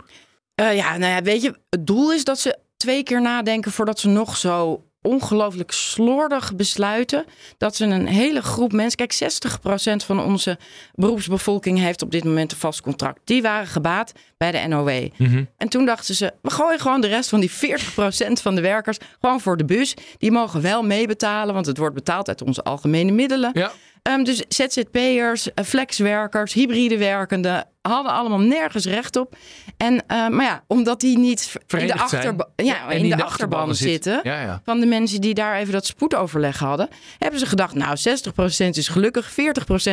Eh, 0.56 0.76
ja, 0.76 0.98
nou 0.98 1.14
ja, 1.14 1.22
weet 1.22 1.42
je, 1.42 1.56
het 1.70 1.88
doel 1.88 2.14
is 2.14 2.24
dat 2.24 2.40
ze 2.40 2.58
twee 2.78 3.04
keer 3.04 3.22
nadenken 3.22 3.72
voordat 3.72 4.00
ze 4.00 4.08
nog 4.08 4.38
zo 4.38 4.84
ongelooflijk 5.06 5.72
slordig 5.72 6.56
besluiten 6.56 7.26
dat 7.58 7.76
ze 7.76 7.86
een 7.86 8.08
hele 8.08 8.42
groep 8.42 8.72
mensen. 8.72 9.08
Kijk, 9.08 9.14
60% 9.14 10.06
van 10.06 10.20
onze 10.20 10.58
beroepsbevolking 10.94 11.80
heeft 11.80 12.02
op 12.02 12.12
dit 12.12 12.24
moment 12.24 12.52
een 12.52 12.58
vast 12.58 12.82
contract. 12.82 13.20
Die 13.24 13.42
waren 13.42 13.68
gebaat 13.68 14.12
bij 14.38 14.52
de 14.52 14.68
NOW. 14.68 14.90
En 15.58 15.70
toen 15.70 15.86
dachten 15.86 16.16
ze, 16.16 16.34
we 16.42 16.50
gooien 16.50 16.80
gewoon 16.80 17.02
de 17.02 17.08
rest 17.08 17.30
van 17.30 17.40
die 17.40 17.52
40% 17.52 17.54
van 18.42 18.56
de 18.56 18.62
werkers 18.62 18.98
gewoon 19.20 19.42
voor 19.42 19.58
de 19.58 19.66
bus. 19.66 19.94
Die 20.18 20.32
mogen 20.32 20.62
wel 20.62 20.84
meebetalen, 20.84 21.54
want 21.54 21.66
het 21.66 21.78
wordt 21.78 21.96
betaald 21.96 22.28
uit 22.28 22.42
onze 22.42 22.64
algemene 22.64 23.12
middelen. 23.12 23.52
Ja. 23.54 23.72
Ehm, 24.06 24.24
dus 24.24 24.44
ZZP'ers, 24.48 25.54
eh, 25.54 25.66
flexwerkers, 25.66 26.54
hybride 26.54 26.98
werkenden 26.98 27.68
hadden 27.82 28.12
allemaal 28.12 28.40
nergens 28.40 28.86
recht 28.86 29.16
op. 29.16 29.36
En, 29.78 30.08
eh, 30.08 30.28
maar 30.28 30.46
ja, 30.46 30.64
omdat 30.68 31.00
die 31.00 31.18
niet 31.18 31.54
in 31.68 31.88
de, 31.88 31.94
achterba 31.94 32.50
Ja, 32.56 32.90
in 32.90 33.10
de, 33.10 33.16
de 33.16 33.24
achterban 33.24 33.76
zitten 33.76 34.14
zitten. 34.14 34.32
Ja, 34.32 34.42
ja. 34.42 34.62
van 34.64 34.80
de 34.80 34.86
mensen 34.86 35.22
die 35.22 35.34
daar 35.34 35.58
even 35.60 35.74
dat 35.74 35.86
spoedoverleg 35.86 36.60
hadden, 36.60 36.90
hebben 37.18 37.40
ze 37.40 37.46
gedacht, 37.46 37.74
nou 37.74 37.98
60% 37.98 38.78
is 38.78 38.88
gelukkig, 38.88 39.32
40% 39.32 39.36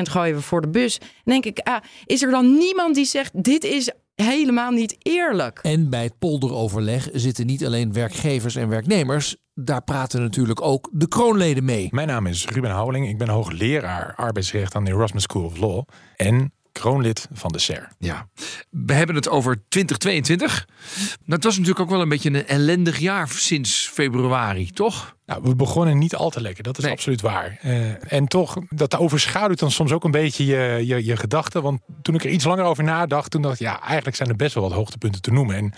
gooien 0.09 0.35
we 0.35 0.43
voor 0.43 0.61
de 0.61 0.69
bus. 0.69 0.99
Dan 0.99 1.09
denk 1.25 1.45
ik, 1.45 1.59
ah, 1.59 1.83
is 2.05 2.23
er 2.23 2.31
dan 2.31 2.59
niemand 2.59 2.95
die 2.95 3.05
zegt, 3.05 3.45
dit 3.45 3.65
is 3.65 3.91
helemaal 4.15 4.71
niet 4.71 4.97
eerlijk? 4.99 5.59
En 5.63 5.91
bij 5.91 6.03
het 6.03 6.19
polderoverleg 6.19 7.09
zitten 7.13 7.47
niet 7.47 7.65
alleen 7.65 7.93
werkgevers 7.93 8.57
en 8.57 8.69
werknemers. 8.69 9.37
Daar 9.55 9.83
praten 9.83 10.21
natuurlijk 10.21 10.63
ook 10.63 10.89
de 10.93 11.09
kroonleden 11.09 11.65
mee. 11.65 11.89
Mijn 11.91 12.09
naam 12.09 12.27
is 12.27 12.47
Ruben 12.47 12.71
Houweling. 12.71 13.09
Ik 13.09 13.19
ben 13.19 13.29
hoogleraar 13.29 14.15
arbeidsrecht 14.17 14.75
aan 14.75 14.85
de 14.85 14.91
Erasmus 14.91 15.23
School 15.23 15.45
of 15.45 15.57
Law. 15.57 15.83
En 16.17 16.53
kroonlid 16.73 17.29
van 17.33 17.53
de 17.53 17.59
SER. 17.59 17.89
Ja, 17.99 18.29
we 18.71 18.93
hebben 18.93 19.17
het 19.17 19.29
over 19.29 19.63
2022. 19.69 20.67
Nou, 20.99 21.19
het 21.27 21.45
was 21.45 21.53
natuurlijk 21.55 21.81
ook 21.81 21.91
wel 21.91 22.01
een 22.01 22.09
beetje 22.09 22.29
een 22.29 22.47
ellendig 22.47 22.99
jaar 22.99 23.29
sinds 23.29 23.91
februari, 23.93 24.71
toch? 24.71 25.17
Nou, 25.27 25.43
we 25.43 25.57
begonnen 25.57 25.99
niet 25.99 26.15
al 26.15 26.31
te 26.31 26.41
lekker, 26.41 26.63
dat 26.63 26.79
is 26.79 26.85
Nee. 26.85 26.93
absoluut 26.93 27.21
waar. 27.21 27.59
Eh, 27.61 28.13
en 28.13 28.27
toch, 28.27 28.57
dat 28.69 28.97
overschaduwt 28.97 29.59
dan 29.59 29.71
soms 29.71 29.93
ook 29.93 30.05
een 30.05 30.11
beetje 30.11 30.45
je, 30.45 30.83
je, 30.87 31.05
je 31.05 31.17
gedachten. 31.17 31.63
Want 31.63 31.81
toen 32.03 32.15
ik 32.15 32.25
er 32.25 32.31
iets 32.31 32.45
langer 32.45 32.65
over 32.65 32.85
nadacht, 32.85 33.31
toen 33.31 33.43
dacht 33.43 33.55
ik, 33.55 33.67
ja, 33.67 33.81
eigenlijk 33.83 34.17
zijn 34.17 34.29
er 34.29 34.37
best 34.37 34.55
wel 34.55 34.63
wat 34.63 34.73
hoogtepunten 34.73 35.23
te 35.23 35.31
noemen. 35.33 35.57
En 35.57 35.73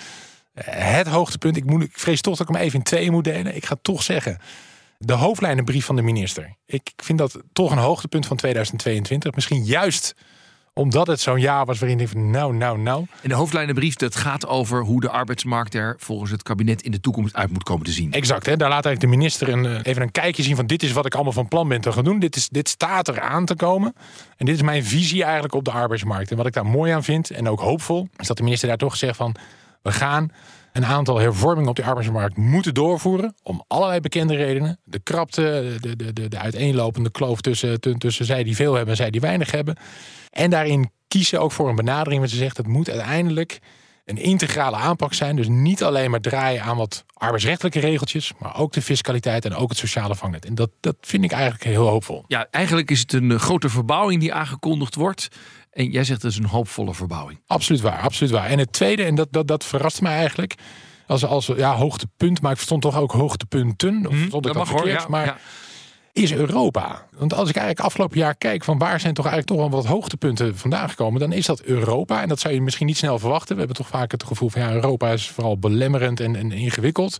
het 0.54 1.06
hoogtepunt, 1.06 1.56
ik, 1.56 1.64
moet, 1.64 1.82
ik 1.82 1.99
vrees 1.99 2.20
toch 2.20 2.37
dat 2.37 2.49
ik 2.49 2.54
hem 2.54 2.64
even 2.64 2.78
in 2.78 2.84
twee 2.84 3.11
moet 3.11 3.25
delen. 3.25 3.56
Ik 3.56 3.66
ga 3.66 3.76
toch 3.82 4.02
zeggen, 4.02 4.38
de 4.99 5.12
hoofdlijnenbrief 5.12 5.84
van 5.84 5.96
de 5.96 6.02
minister. 6.02 6.54
Ik 6.66 6.92
vind 6.96 7.18
dat 7.18 7.42
toch 7.52 7.70
een 7.70 7.78
hoogtepunt 7.78 8.26
van 8.26 8.37
2022. 8.37 9.34
Misschien 9.34 9.64
juist 9.64 10.14
omdat 10.75 11.06
het 11.06 11.20
zo'n 11.20 11.40
jaar 11.40 11.64
was 11.64 11.78
waarin 11.78 12.00
ik 12.00 12.08
van, 12.08 12.30
nou, 12.30 12.54
nou, 12.54 12.78
nou. 12.78 13.06
En 13.23 13.28
de 13.28 13.34
hoofdlijnenbrief, 13.34 13.94
dat 13.94 14.16
gaat 14.16 14.46
over 14.46 14.82
hoe 14.82 15.00
de 15.00 15.11
arbeidsmarkt 15.11 15.75
er 15.75 15.96
volgens 15.99 16.30
het 16.30 16.42
kabinet 16.42 16.82
in 16.82 16.90
de 16.90 17.00
toekomst 17.00 17.34
uit 17.34 17.50
moet 17.50 17.62
komen 17.62 17.84
te 17.84 17.92
zien. 17.92 18.12
Exact, 18.12 18.46
hè? 18.46 18.56
daar 18.56 18.68
laat 18.68 18.84
eigenlijk 18.84 19.00
de 19.00 19.18
minister 19.20 19.49
een, 19.49 19.66
eh, 19.66 19.80
even 19.82 20.02
een 20.02 20.11
kijkje 20.11 20.42
zien 20.42 20.56
van 20.56 20.66
dit 20.66 20.82
is 20.82 20.92
wat 20.92 21.06
ik 21.06 21.14
allemaal 21.14 21.32
van 21.32 21.49
plan 21.49 21.68
ben 21.68 21.80
te 21.80 21.92
gaan 21.92 22.04
doen. 22.04 22.18
Dit, 22.18 22.37
is, 22.37 22.49
dit 22.49 22.68
staat 22.68 23.08
er 23.08 23.20
aan 23.20 23.44
te 23.44 23.56
komen. 23.56 23.94
En 24.37 24.46
dit 24.46 24.54
is 24.54 24.62
mijn 24.62 24.84
visie 24.84 25.23
eigenlijk 25.23 25.54
op 25.54 25.64
de 25.64 25.70
arbeidsmarkt. 25.70 26.30
En 26.30 26.37
wat 26.37 26.46
ik 26.46 26.52
daar 26.52 26.66
mooi 26.66 26.92
aan 26.92 27.04
vind 27.04 27.30
en 27.30 27.49
ook 27.49 27.61
hoopvol, 27.61 28.08
is 28.16 28.26
dat 28.26 28.37
de 28.37 28.42
minister 28.42 28.68
daar 28.68 28.76
toch 28.76 28.96
zegt 28.96 29.16
van 29.16 29.37
we 29.85 29.93
gaan 29.93 30.29
een 30.73 30.87
aantal 30.87 31.19
hervormingen 31.19 31.69
op 31.69 31.76
de 31.76 31.85
arbeidsmarkt 31.85 32.37
moeten 32.37 32.75
doorvoeren. 32.75 33.35
Om 33.43 33.64
allerlei 33.67 34.00
bekende 34.00 34.37
redenen. 34.37 34.79
De 34.85 34.99
krapte, 34.99 35.76
de, 35.81 35.97
de, 35.97 36.12
de, 36.12 36.29
de 36.29 36.38
uiteenlopende 36.38 37.11
kloof 37.11 37.41
tussen, 37.41 37.81
tu- 37.81 37.99
tussen 37.99 38.25
zij 38.25 38.43
die 38.45 38.57
veel 38.57 38.73
hebben 38.75 38.91
en 38.91 38.97
zij 38.97 39.11
die 39.11 39.21
weinig 39.21 39.50
hebben. 39.50 39.76
En 40.31 40.50
daarin 40.50 40.91
kiezen 41.09 41.41
ook 41.41 41.53
voor 41.53 41.69
een 41.69 41.75
benadering 41.75 42.21
waar 42.21 42.29
ze 42.31 42.37
zegt 42.37 42.57
het 42.57 42.67
moet 42.67 42.91
uiteindelijk 42.91 43.59
een 44.05 44.17
integrale 44.17 44.76
aanpak 44.76 45.14
zijn. 45.14 45.37
Dus 45.37 45.49
niet 45.49 45.83
alleen 45.85 46.11
maar 46.11 46.21
draaien 46.21 46.62
aan 46.62 46.76
wat 46.76 47.05
arbeidsrechtelijke 47.14 47.81
regeltjes, 47.81 48.33
maar 48.38 48.59
ook 48.59 48.73
de 48.73 48.83
fiscaliteit 48.83 49.45
en 49.45 49.55
ook 49.55 49.69
het 49.69 49.79
sociale 49.79 50.14
vangnet. 50.14 50.45
En 50.45 50.55
dat, 50.55 50.71
dat 50.81 50.97
vind 51.00 51.25
ik 51.25 51.33
eigenlijk 51.33 51.64
heel 51.64 51.88
hoopvol. 51.88 52.25
Ja, 52.26 52.47
eigenlijk 52.50 52.91
is 52.91 53.00
het 53.00 53.12
een 53.12 53.31
eh, 53.31 53.38
grote 53.38 53.69
verbouwing 53.69 54.21
die 54.21 54.35
aangekondigd 54.35 54.95
wordt. 54.95 55.29
En 55.75 55.90
jij 55.90 56.04
zegt 56.04 56.23
het 56.23 56.31
is 56.31 56.38
een 56.38 56.47
hoopvolle 56.47 56.95
verbouwing. 56.95 57.40
Absoluut 57.47 57.81
waar, 57.81 58.00
absoluut 58.00 58.33
waar. 58.33 58.47
En 58.47 58.59
het 58.59 58.73
tweede, 58.73 59.04
en 59.04 59.14
dat, 59.14 59.28
dat, 59.31 59.47
dat 59.47 59.64
verrast 59.64 60.00
mij 60.00 60.16
eigenlijk, 60.16 60.54
als, 61.07 61.25
als 61.25 61.47
ja, 61.57 61.75
hoogtepunt, 61.75 62.40
maar 62.40 62.50
ik 62.50 62.57
verstond 62.57 62.83
toch 62.83 62.99
ook 62.99 63.12
hoogtepunten. 63.12 64.07
Of 64.07 64.14
stond 64.26 64.47
ik 64.47 64.52
dat, 64.52 64.69
verkeerd? 64.69 65.02
ja. 65.02 65.09
maar 65.09 65.26
ja. 65.26 65.37
is 66.12 66.33
Europa. 66.33 67.07
Want 67.16 67.35
als 67.35 67.49
ik 67.49 67.57
eigenlijk 67.57 67.87
afgelopen 67.87 68.19
jaar 68.19 68.35
kijk 68.35 68.64
van 68.64 68.78
waar 68.78 69.00
zijn 69.00 69.14
toch 69.14 69.26
eigenlijk 69.26 69.61
toch 69.61 69.71
wel 69.71 69.81
wat 69.81 69.90
hoogtepunten 69.90 70.57
vandaan 70.57 70.88
gekomen, 70.88 71.21
dan 71.21 71.33
is 71.33 71.47
dat 71.47 71.62
Europa. 71.62 72.23
En 72.23 72.28
dat 72.28 72.40
zou 72.40 72.54
je 72.54 72.62
misschien 72.62 72.87
niet 72.87 72.97
snel 72.97 73.19
verwachten. 73.19 73.52
We 73.52 73.59
hebben 73.59 73.76
toch 73.76 73.88
vaak 73.88 74.11
het 74.11 74.25
gevoel 74.25 74.49
van 74.49 74.61
ja, 74.61 74.73
Europa 74.73 75.11
is 75.11 75.28
vooral 75.28 75.59
belemmerend 75.59 76.21
en, 76.21 76.37
en 76.37 76.52
ingewikkeld. 76.52 77.16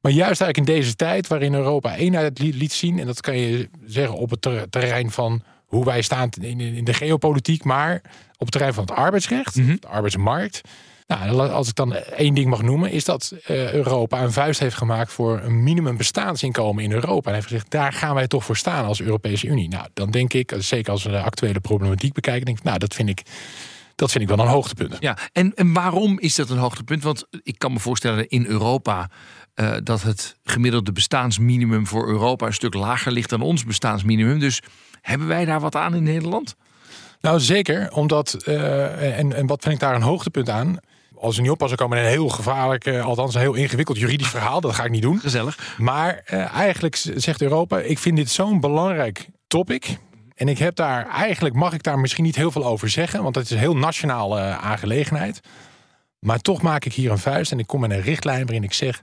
Maar 0.00 0.12
juist 0.12 0.40
eigenlijk 0.40 0.70
in 0.70 0.74
deze 0.76 0.96
tijd 0.96 1.26
waarin 1.26 1.54
Europa 1.54 1.94
eenheid 1.94 2.38
li- 2.38 2.56
liet 2.56 2.72
zien, 2.72 2.98
en 2.98 3.06
dat 3.06 3.20
kan 3.20 3.36
je 3.36 3.68
zeggen 3.86 4.16
op 4.16 4.30
het 4.30 4.42
ter- 4.42 4.68
terrein 4.70 5.10
van 5.10 5.42
hoe 5.70 5.84
wij 5.84 6.02
staan 6.02 6.28
in, 6.40 6.60
in 6.60 6.84
de 6.84 6.94
geopolitiek, 6.94 7.64
maar 7.64 7.94
op 8.32 8.38
het 8.38 8.50
terrein 8.50 8.74
van 8.74 8.84
het 8.84 8.92
arbeidsrecht, 8.92 9.54
de 9.54 9.78
arbeidsmarkt. 9.88 10.60
Nou, 11.06 11.50
als 11.50 11.68
ik 11.68 11.74
dan 11.74 11.94
één 11.94 12.34
ding 12.34 12.50
mag 12.50 12.62
noemen, 12.62 12.90
is 12.90 13.04
dat 13.04 13.34
eh, 13.44 13.72
Europa 13.72 14.22
een 14.22 14.32
vuist 14.32 14.60
heeft 14.60 14.76
gemaakt 14.76 15.12
voor 15.12 15.40
een 15.42 15.62
minimum 15.62 15.96
bestaansinkomen 15.96 16.84
in 16.84 16.92
Europa. 16.92 17.28
En 17.28 17.34
heeft 17.34 17.46
gezegd, 17.46 17.70
daar 17.70 17.92
gaan 17.92 18.14
wij 18.14 18.26
toch 18.26 18.44
voor 18.44 18.56
staan 18.56 18.84
als 18.84 19.00
Europese 19.00 19.46
Unie. 19.46 19.68
Nou, 19.68 19.86
dan 19.94 20.10
denk 20.10 20.32
ik, 20.32 20.54
zeker 20.58 20.92
als 20.92 21.02
we 21.02 21.10
de 21.10 21.22
actuele 21.22 21.60
problematiek 21.60 22.12
bekijken, 22.12 22.44
denk 22.44 22.58
ik, 22.58 22.64
nou, 22.64 22.78
dat 22.78 22.94
vind 22.94 23.08
ik, 23.08 23.22
dat 23.94 24.10
vind 24.10 24.30
ik 24.30 24.36
wel 24.36 24.46
een 24.46 24.52
hoogtepunt. 24.52 24.96
Ja, 25.00 25.18
en, 25.32 25.54
en 25.54 25.72
waarom 25.72 26.18
is 26.18 26.34
dat 26.34 26.50
een 26.50 26.58
hoogtepunt? 26.58 27.02
Want 27.02 27.26
ik 27.42 27.58
kan 27.58 27.72
me 27.72 27.78
voorstellen 27.78 28.28
in 28.28 28.46
Europa 28.46 29.10
eh, 29.54 29.76
dat 29.82 30.02
het 30.02 30.36
gemiddelde 30.44 30.92
bestaansminimum 30.92 31.86
voor 31.86 32.08
Europa 32.08 32.46
een 32.46 32.52
stuk 32.52 32.74
lager 32.74 33.12
ligt 33.12 33.30
dan 33.30 33.42
ons 33.42 33.64
bestaansminimum. 33.64 34.38
Dus 34.38 34.62
hebben 35.00 35.26
wij 35.26 35.44
daar 35.44 35.60
wat 35.60 35.76
aan 35.76 35.94
in 35.94 36.02
Nederland? 36.02 36.56
Nou, 37.20 37.40
zeker. 37.40 37.92
Omdat, 37.92 38.32
eh, 38.32 39.18
en, 39.18 39.32
en 39.32 39.46
wat 39.46 39.62
vind 39.62 39.74
ik 39.74 39.80
daar 39.80 39.94
een 39.94 40.02
hoogtepunt 40.02 40.48
aan? 40.48 40.76
Als 41.16 41.36
we 41.36 41.42
niet 41.42 41.50
oppassen, 41.50 41.78
komen 41.78 41.96
we 41.96 42.02
in 42.02 42.08
een 42.08 42.16
heel 42.16 42.28
gevaarlijk, 42.28 42.84
eh, 42.84 43.04
althans 43.04 43.34
een 43.34 43.40
heel 43.40 43.54
ingewikkeld 43.54 43.98
juridisch 43.98 44.28
verhaal. 44.28 44.60
Dat 44.60 44.74
ga 44.74 44.84
ik 44.84 44.90
niet 44.90 45.02
doen. 45.02 45.20
Gezellig. 45.20 45.74
Maar 45.78 46.22
eigenlijk 46.52 46.96
zegt 46.96 47.42
Europa, 47.42 47.78
ik 47.78 47.98
vind 47.98 48.16
dit 48.16 48.30
zo'n 48.30 48.60
belangrijk 48.60 49.28
topic. 49.46 49.98
En 50.34 50.48
ik 50.48 50.58
heb 50.58 50.76
daar, 50.76 51.06
eigenlijk 51.06 51.54
mag 51.54 51.72
ik 51.72 51.82
daar 51.82 51.98
misschien 51.98 52.24
niet 52.24 52.36
heel 52.36 52.50
veel 52.50 52.66
over 52.66 52.88
zeggen, 52.88 53.22
want 53.22 53.34
het 53.34 53.44
is 53.44 53.50
een 53.50 53.58
heel 53.58 53.76
nationale 53.76 54.40
aangelegenheid. 54.40 55.40
Maar 56.20 56.38
toch 56.38 56.62
maak 56.62 56.84
ik 56.84 56.92
hier 56.92 57.10
een 57.10 57.18
vuist 57.18 57.52
en 57.52 57.58
ik 57.58 57.66
kom 57.66 57.80
met 57.80 57.90
een 57.90 58.00
richtlijn 58.00 58.44
waarin 58.44 58.64
ik 58.64 58.72
zeg, 58.72 59.02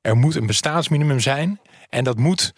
er 0.00 0.16
moet 0.16 0.34
een 0.34 0.46
bestaansminimum 0.46 1.20
zijn. 1.20 1.60
En 1.88 2.04
dat 2.04 2.18
moet 2.18 2.52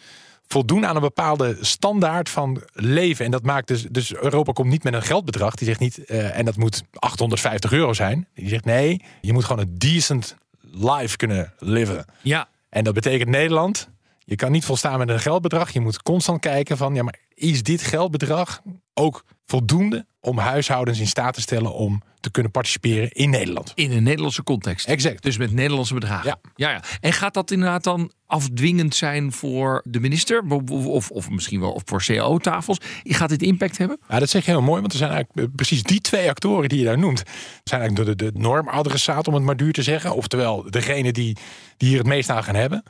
voldoen 0.46 0.86
aan 0.86 0.94
een 0.94 1.02
bepaalde 1.02 1.56
standaard 1.60 2.28
van 2.28 2.62
leven. 2.72 3.24
En 3.24 3.30
dat 3.30 3.42
maakt 3.42 3.68
dus, 3.68 3.82
dus 3.82 4.14
Europa 4.14 4.52
komt 4.52 4.68
niet 4.68 4.84
met 4.84 4.94
een 4.94 5.02
geldbedrag. 5.02 5.54
Die 5.54 5.66
zegt 5.66 5.80
niet, 5.80 6.04
eh, 6.04 6.38
en 6.38 6.44
dat 6.44 6.56
moet 6.56 6.82
850 6.92 7.72
euro 7.72 7.92
zijn. 7.92 8.28
Die 8.34 8.48
zegt 8.48 8.64
nee, 8.64 9.02
je 9.20 9.32
moet 9.32 9.44
gewoon 9.44 9.62
een 9.62 9.78
decent 9.78 10.36
life 10.60 11.16
kunnen 11.16 11.52
leven. 11.58 12.04
Ja, 12.22 12.48
En 12.68 12.84
dat 12.84 12.94
betekent 12.94 13.30
Nederland. 13.30 13.88
Je 14.24 14.36
kan 14.36 14.52
niet 14.52 14.64
volstaan 14.64 14.98
met 14.98 15.08
een 15.08 15.20
geldbedrag. 15.20 15.70
Je 15.70 15.80
moet 15.80 16.02
constant 16.02 16.40
kijken 16.40 16.76
van, 16.76 16.94
ja, 16.94 17.02
maar 17.02 17.18
is 17.34 17.62
dit 17.62 17.82
geldbedrag 17.82 18.60
ook 18.94 19.24
voldoende 19.46 20.06
om 20.24 20.38
huishoudens 20.38 21.00
in 21.00 21.06
staat 21.06 21.34
te 21.34 21.40
stellen 21.40 21.74
om 21.74 22.02
te 22.20 22.30
kunnen 22.30 22.52
participeren 22.52 23.10
in 23.10 23.30
Nederland? 23.30 23.72
in 23.74 23.92
een 23.92 24.02
Nederlandse 24.02 24.42
context. 24.42 24.86
Exact. 24.86 25.22
Dus 25.22 25.36
met 25.36 25.52
Nederlandse 25.52 25.94
bedragen. 25.94 26.26
Ja. 26.26 26.50
Ja, 26.54 26.70
ja. 26.70 26.82
En 27.00 27.12
gaat 27.12 27.34
dat 27.34 27.50
inderdaad 27.50 27.84
dan 27.84 28.12
afdwingend 28.26 28.94
zijn 28.94 29.32
voor 29.32 29.82
de 29.84 30.00
minister? 30.00 30.42
Of, 30.68 31.10
of, 31.10 31.30
misschien 31.30 31.60
wel 31.60 31.82
voor 31.84 32.02
CAO-tafels? 32.04 32.78
Gaat 33.04 33.28
dit 33.28 33.42
impact 33.42 33.78
hebben? 33.78 33.98
Ja, 34.08 34.18
dat 34.18 34.30
zeg 34.30 34.44
je 34.44 34.50
heel 34.50 34.62
mooi, 34.62 34.80
want 34.80 34.92
er 34.92 34.98
zijn 34.98 35.10
eigenlijk 35.10 35.48
eh, 35.48 35.54
precies 35.56 35.82
die 35.82 36.00
twee 36.00 36.28
actoren 36.28 36.68
die 36.68 36.78
je 36.78 36.84
daar 36.84 36.98
noemt. 36.98 37.22
zijn 37.64 37.80
eigenlijk 37.80 38.18
de, 38.18 38.24
de, 38.24 38.32
de 38.32 38.38
normadressaat, 38.38 39.28
om 39.28 39.34
het 39.34 39.42
maar 39.42 39.56
duur 39.56 39.72
te 39.72 39.82
zeggen. 39.82 40.14
Oftewel, 40.14 40.70
degene 40.70 41.12
die, 41.12 41.36
die 41.76 41.88
hier 41.88 41.98
het 41.98 42.06
meest 42.06 42.30
aan 42.30 42.44
gaan 42.44 42.54
hebben. 42.54 42.82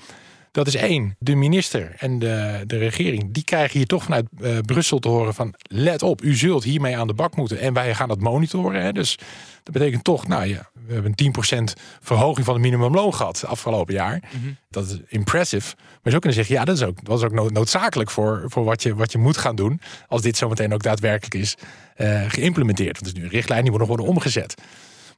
Dat 0.53 0.67
is 0.67 0.75
één, 0.75 1.17
de 1.19 1.35
minister 1.35 1.95
en 1.99 2.19
de, 2.19 2.63
de 2.67 2.79
regering. 2.79 3.33
Die 3.33 3.45
krijgen 3.45 3.79
hier 3.79 3.87
toch 3.87 4.03
vanuit 4.03 4.27
eh, 4.41 4.59
Brussel 4.59 4.99
te 4.99 5.09
horen 5.09 5.35
van... 5.35 5.55
let 5.63 6.03
op, 6.03 6.23
u 6.23 6.35
zult 6.37 6.65
hiermee 6.65 6.97
aan 6.97 7.07
de 7.07 7.15
bak 7.15 7.37
moeten. 7.37 7.59
En 7.59 7.73
wij 7.73 7.95
gaan 7.95 8.09
dat 8.09 8.21
monitoren. 8.21 8.83
Hè. 8.83 8.93
Dus 8.93 9.19
dat 9.63 9.73
betekent 9.73 10.05
toch, 10.05 10.27
nou 10.27 10.47
ja, 10.47 10.71
we 10.87 10.93
hebben 10.93 11.13
een 11.17 11.71
10% 11.71 11.81
verhoging 12.01 12.45
van 12.47 12.55
het 12.55 12.63
minimumloon 12.63 13.15
gehad 13.15 13.45
afgelopen 13.47 13.95
jaar. 13.95 14.23
Dat 14.71 14.87
is 14.87 14.99
impressive. 15.09 15.75
Maar 15.77 16.01
je 16.03 16.11
zou 16.11 16.19
kunnen 16.19 16.39
zeggen, 16.39 16.55
ja, 16.55 16.65
dat 16.65 16.77
is 16.77 16.83
ook, 16.83 16.99
is 17.09 17.23
ook 17.23 17.33
nood- 17.33 17.53
noodzakelijk 17.53 18.11
voor, 18.11 18.45
voor 18.47 18.65
wat, 18.65 18.83
je, 18.83 18.95
wat 18.95 19.13
je 19.13 19.19
moet 19.19 19.37
gaan 19.37 19.57
doen. 19.57 19.81
Als 20.09 20.23
dit 20.23 20.37
zometeen 20.37 20.73
ook 20.75 20.83
daadwerkelijk 20.83 21.35
is 21.35 21.55
eh, 21.97 22.31
geïmplementeerd. 22.31 22.93
Want 22.93 23.07
het 23.07 23.15
is 23.15 23.21
nu 23.21 23.25
een 23.25 23.35
richtlijn, 23.35 23.63
die 23.63 23.71
moet 23.71 23.81
nog 23.81 23.89
worden 23.89 24.07
omgezet. 24.07 24.55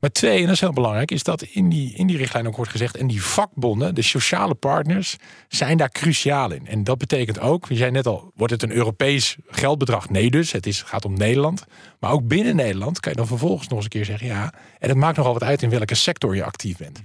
Maar 0.01 0.11
twee, 0.11 0.39
en 0.39 0.45
dat 0.45 0.55
is 0.55 0.61
heel 0.61 0.73
belangrijk, 0.73 1.11
is 1.11 1.23
dat 1.23 1.43
in 1.43 1.69
die, 1.69 1.95
in 1.95 2.07
die 2.07 2.17
richtlijn 2.17 2.47
ook 2.47 2.57
wordt 2.57 2.71
gezegd, 2.71 2.97
en 2.97 3.07
die 3.07 3.23
vakbonden, 3.23 3.95
de 3.95 4.03
sociale 4.03 4.55
partners, 4.55 5.17
zijn 5.49 5.77
daar 5.77 5.91
cruciaal 5.91 6.53
in. 6.53 6.67
En 6.67 6.85
dat 6.85 6.99
betekent 6.99 7.41
ook, 7.41 7.69
je 7.69 7.77
zei 7.77 7.91
net 7.91 8.07
al, 8.07 8.33
wordt 8.35 8.53
het 8.53 8.63
een 8.63 8.73
Europees 8.73 9.37
geldbedrag? 9.47 10.11
Nee 10.11 10.31
dus, 10.31 10.53
het 10.53 10.67
is, 10.67 10.83
gaat 10.83 11.05
om 11.05 11.15
Nederland. 11.15 11.65
Maar 12.01 12.11
ook 12.11 12.27
binnen 12.27 12.57
Nederland 12.57 13.01
kan 13.01 13.13
je 13.13 13.19
dan 13.19 13.27
vervolgens 13.27 13.69
nog 13.69 13.77
eens 13.77 13.85
een 13.85 13.91
keer 13.91 14.05
zeggen, 14.05 14.27
ja, 14.27 14.53
en 14.79 14.89
het 14.89 14.99
maakt 14.99 15.17
nogal 15.17 15.33
wat 15.33 15.43
uit 15.43 15.63
in 15.63 15.71
welke 15.71 15.95
sector 15.95 16.37
je 16.37 16.45
actief 16.45 16.77
bent. 16.77 17.03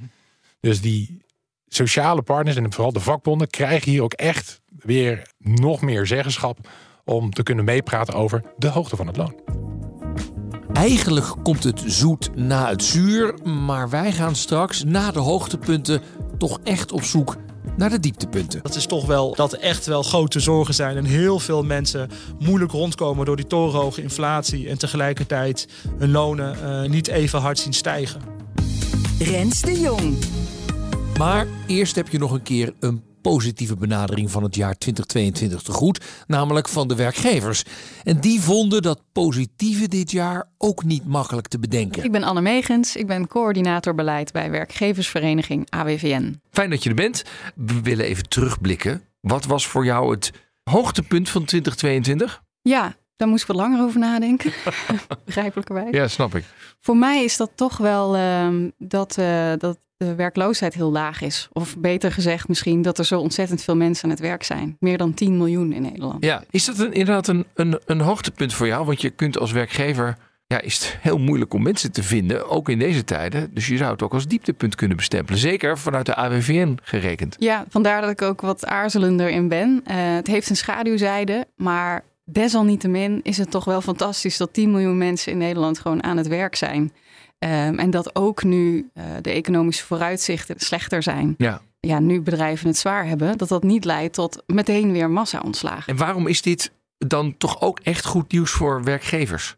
Dus 0.60 0.82
die 0.82 1.22
sociale 1.68 2.22
partners 2.22 2.56
en 2.56 2.74
vooral 2.74 2.94
de 2.94 3.00
vakbonden 3.00 3.50
krijgen 3.50 3.92
hier 3.92 4.04
ook 4.04 4.14
echt 4.14 4.62
weer 4.70 5.32
nog 5.38 5.82
meer 5.82 6.08
zeggenschap 6.08 6.70
om 7.06 7.32
te 7.32 7.44
kunnen 7.44 7.66
meepraten 7.66 8.14
over 8.14 8.44
de 8.58 8.68
hoogte 8.68 8.96
van 8.96 9.08
het 9.08 9.18
loon. 9.18 9.59
Eigenlijk 10.80 11.34
komt 11.44 11.64
het 11.64 11.84
zoet 11.86 12.36
na 12.36 12.70
het 12.70 12.84
zuur, 12.84 13.34
maar 13.44 13.90
wij 13.90 14.12
gaan 14.12 14.36
straks 14.36 14.84
na 14.84 15.12
de 15.12 15.20
hoogtepunten 15.20 16.02
toch 16.38 16.60
echt 16.64 16.92
op 16.92 17.04
zoek 17.04 17.38
naar 17.78 17.90
de 17.90 18.00
dieptepunten. 18.00 18.60
Dat 18.64 18.76
is 18.76 18.86
toch 18.86 19.06
wel 19.06 19.36
dat 19.36 19.54
er 19.54 19.60
echt 19.60 19.86
wel 19.86 20.04
grote 20.04 20.40
zorgen 20.40 20.74
zijn 20.74 20.98
en 20.98 21.06
heel 21.06 21.40
veel 21.40 21.64
mensen 21.64 22.10
moeilijk 22.40 22.72
rondkomen 22.72 23.26
door 23.26 23.36
die 23.36 23.48
torenhoge 23.48 24.02
inflatie 24.02 24.70
en 24.70 24.78
tegelijkertijd 24.78 25.68
hun 25.98 26.12
lonen 26.12 26.58
uh, 26.64 26.90
niet 26.90 27.08
even 27.08 27.40
hard 27.40 27.60
zien 27.60 27.74
stijgen. 27.74 28.22
Rens 29.20 29.62
de 29.62 29.80
Jong. 29.80 30.18
Maar 31.18 31.48
eerst 31.68 31.96
heb 31.96 32.10
je 32.10 32.18
nog 32.18 32.32
een 32.32 32.44
keer 32.44 32.74
een 32.80 33.04
positieve 33.30 33.76
benadering 33.76 34.32
van 34.32 34.44
het 34.44 34.56
jaar 34.56 34.78
2022 34.78 35.62
te 35.62 35.72
goed, 35.72 36.06
namelijk 36.28 36.68
van 36.68 36.88
de 36.88 36.96
werkgevers. 36.96 37.64
En 38.04 38.20
die 38.20 38.42
vonden 38.42 38.82
dat 38.82 39.02
positieve 39.12 39.88
dit 39.88 40.12
jaar 40.12 40.50
ook 40.58 40.84
niet 40.84 41.06
makkelijk 41.06 41.48
te 41.48 41.60
bedenken. 41.60 42.04
Ik 42.04 42.12
ben 42.12 42.24
Anne 42.24 42.42
Megens, 42.42 42.96
ik 42.96 43.08
ben 43.08 43.28
coördinator 43.28 43.96
beleid 43.96 44.32
bij 44.32 44.52
werkgeversvereniging 44.52 45.70
AWVN. 45.70 46.42
Fijn 46.52 46.70
dat 46.70 46.84
je 46.84 46.90
er 46.90 46.96
bent. 46.96 47.24
We 47.56 47.82
willen 47.82 48.06
even 48.06 48.30
terugblikken. 48.30 49.02
Wat 49.22 49.46
was 49.46 49.68
voor 49.68 49.86
jou 49.86 50.12
het 50.12 50.32
hoogtepunt 50.64 51.30
van 51.30 51.46
2022? 51.46 52.44
Ja, 52.62 52.96
daar 53.16 53.28
moest 53.28 53.42
ik 53.42 53.48
wat 53.48 53.58
langer 53.58 53.84
over 53.84 54.00
nadenken. 54.00 54.52
Begrijpelijkerwijs. 55.26 55.96
Ja, 55.96 56.08
snap 56.08 56.36
ik. 56.36 56.46
Voor 56.80 56.98
mij 56.98 57.24
is 57.24 57.38
dat 57.38 57.52
toch 57.56 57.78
wel 57.78 58.18
uh, 58.18 58.48
dat, 58.78 59.18
uh, 59.20 59.54
dat 59.58 59.78
de 60.00 60.16
werkloosheid 60.16 60.74
heel 60.74 60.92
laag 60.92 61.22
is. 61.22 61.48
Of 61.52 61.78
beter 61.78 62.12
gezegd 62.12 62.48
misschien 62.48 62.82
dat 62.82 62.98
er 62.98 63.06
zo 63.06 63.20
ontzettend 63.20 63.64
veel 63.64 63.76
mensen 63.76 64.04
aan 64.04 64.10
het 64.10 64.20
werk 64.20 64.44
zijn. 64.44 64.78
Meer 64.80 64.98
dan 64.98 65.14
10 65.14 65.38
miljoen 65.38 65.72
in 65.72 65.82
Nederland. 65.82 66.24
Ja, 66.24 66.44
is 66.50 66.66
dat 66.66 66.80
een, 66.80 66.94
inderdaad 66.94 67.28
een, 67.28 67.46
een, 67.54 67.80
een 67.86 68.02
hoogtepunt 68.02 68.54
voor 68.54 68.68
jou? 68.68 68.86
Want 68.86 69.02
je 69.02 69.10
kunt 69.10 69.40
als 69.40 69.52
werkgever... 69.52 70.18
Ja, 70.48 70.62
is 70.62 70.76
het 70.76 70.98
heel 71.02 71.18
moeilijk 71.18 71.54
om 71.54 71.62
mensen 71.62 71.92
te 71.92 72.04
vinden, 72.04 72.50
ook 72.50 72.70
in 72.70 72.80
deze 72.80 73.04
tijden. 73.04 73.54
Dus 73.54 73.68
je 73.68 73.78
zou 73.78 73.92
het 73.92 74.02
ook 74.02 74.14
als 74.14 74.28
dieptepunt 74.28 74.76
kunnen 74.76 74.98
bestempelen. 74.98 75.40
Zeker 75.40 75.78
vanuit 75.78 76.06
de 76.06 76.16
AWVN 76.16 76.78
gerekend. 76.84 77.36
Ja, 77.40 77.66
vandaar 77.70 78.02
dat 78.02 78.10
ik 78.10 78.22
ook 78.22 78.42
wat 78.42 78.66
aarzelender 78.66 79.30
in 79.30 79.48
ben. 79.48 79.84
Uh, 79.88 79.96
het 79.96 80.28
heeft 80.28 80.50
een 80.50 80.56
schaduwzijde, 80.56 81.48
maar 81.56 82.04
desalniettemin 82.26 83.20
is 83.24 83.38
het 83.38 83.52
toch 83.52 83.66
wel 83.66 83.82
fantastisch... 83.82 84.38
dat 84.38 84.54
10 84.54 84.72
miljoen 84.72 84.98
mensen 84.98 85.32
in 85.32 85.38
Nederland 85.38 85.80
gewoon 85.80 86.04
aan 86.04 86.18
het 86.18 86.28
werk 86.28 86.56
zijn... 86.56 86.92
Um, 87.46 87.80
en 87.80 87.90
dat 87.90 88.16
ook 88.16 88.44
nu 88.44 88.90
uh, 88.94 89.04
de 89.22 89.30
economische 89.30 89.86
vooruitzichten 89.86 90.60
slechter 90.60 91.04
zijn. 91.04 91.36
Ja. 91.38 91.62
ja, 91.80 92.00
nu 92.00 92.22
bedrijven 92.22 92.68
het 92.68 92.78
zwaar 92.78 93.08
hebben, 93.08 93.38
dat 93.38 93.50
dat 93.50 93.64
niet 93.64 93.86
leidt 93.86 94.14
tot 94.14 94.44
meteen 94.46 94.92
weer 94.92 95.10
massa-ontslagen. 95.10 95.94
En 95.94 95.98
waarom 95.98 96.28
is 96.28 96.42
dit 96.42 96.72
dan 96.98 97.38
toch 97.38 97.62
ook 97.62 97.80
echt 97.80 98.06
goed 98.06 98.32
nieuws 98.32 98.52
voor 98.52 98.84
werkgevers? 98.84 99.58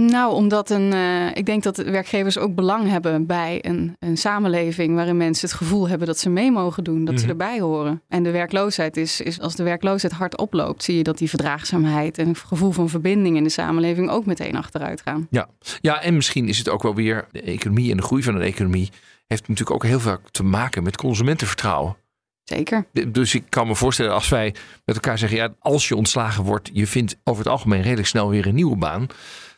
Nou, 0.00 0.34
omdat 0.34 0.70
een, 0.70 0.92
uh, 0.92 1.34
ik 1.34 1.46
denk 1.46 1.62
dat 1.62 1.76
werkgevers 1.76 2.38
ook 2.38 2.54
belang 2.54 2.88
hebben 2.88 3.26
bij 3.26 3.58
een, 3.64 3.96
een 3.98 4.16
samenleving 4.16 4.94
waarin 4.94 5.16
mensen 5.16 5.48
het 5.48 5.56
gevoel 5.56 5.88
hebben 5.88 6.06
dat 6.06 6.18
ze 6.18 6.30
mee 6.30 6.50
mogen 6.52 6.84
doen, 6.84 6.98
dat 6.98 7.04
mm-hmm. 7.04 7.18
ze 7.18 7.28
erbij 7.28 7.60
horen. 7.60 8.02
En 8.08 8.22
de 8.22 8.30
werkloosheid 8.30 8.96
is, 8.96 9.20
is, 9.20 9.40
als 9.40 9.56
de 9.56 9.62
werkloosheid 9.62 10.12
hard 10.12 10.38
oploopt, 10.38 10.82
zie 10.82 10.96
je 10.96 11.02
dat 11.02 11.18
die 11.18 11.28
verdraagzaamheid 11.28 12.18
en 12.18 12.28
het 12.28 12.38
gevoel 12.38 12.70
van 12.70 12.88
verbinding 12.88 13.36
in 13.36 13.42
de 13.42 13.48
samenleving 13.48 14.10
ook 14.10 14.26
meteen 14.26 14.56
achteruit 14.56 15.02
gaan. 15.02 15.26
Ja, 15.30 15.48
ja 15.80 16.02
en 16.02 16.14
misschien 16.14 16.48
is 16.48 16.58
het 16.58 16.68
ook 16.68 16.82
wel 16.82 16.94
weer 16.94 17.26
de 17.32 17.42
economie 17.42 17.90
en 17.90 17.96
de 17.96 18.02
groei 18.02 18.22
van 18.22 18.34
een 18.34 18.42
economie 18.42 18.90
heeft 19.26 19.48
natuurlijk 19.48 19.76
ook 19.76 19.84
heel 19.84 20.00
veel 20.00 20.18
te 20.30 20.42
maken 20.42 20.82
met 20.82 20.96
consumentenvertrouwen. 20.96 21.96
Zeker. 22.44 22.86
Dus 23.08 23.34
ik 23.34 23.44
kan 23.48 23.66
me 23.66 23.74
voorstellen 23.74 24.12
als 24.12 24.28
wij 24.28 24.54
met 24.84 24.94
elkaar 24.94 25.18
zeggen, 25.18 25.38
ja, 25.38 25.54
als 25.58 25.88
je 25.88 25.96
ontslagen 25.96 26.44
wordt, 26.44 26.70
je 26.72 26.86
vindt 26.86 27.16
over 27.24 27.42
het 27.42 27.52
algemeen 27.52 27.82
redelijk 27.82 28.08
snel 28.08 28.28
weer 28.28 28.46
een 28.46 28.54
nieuwe 28.54 28.76
baan 28.76 29.06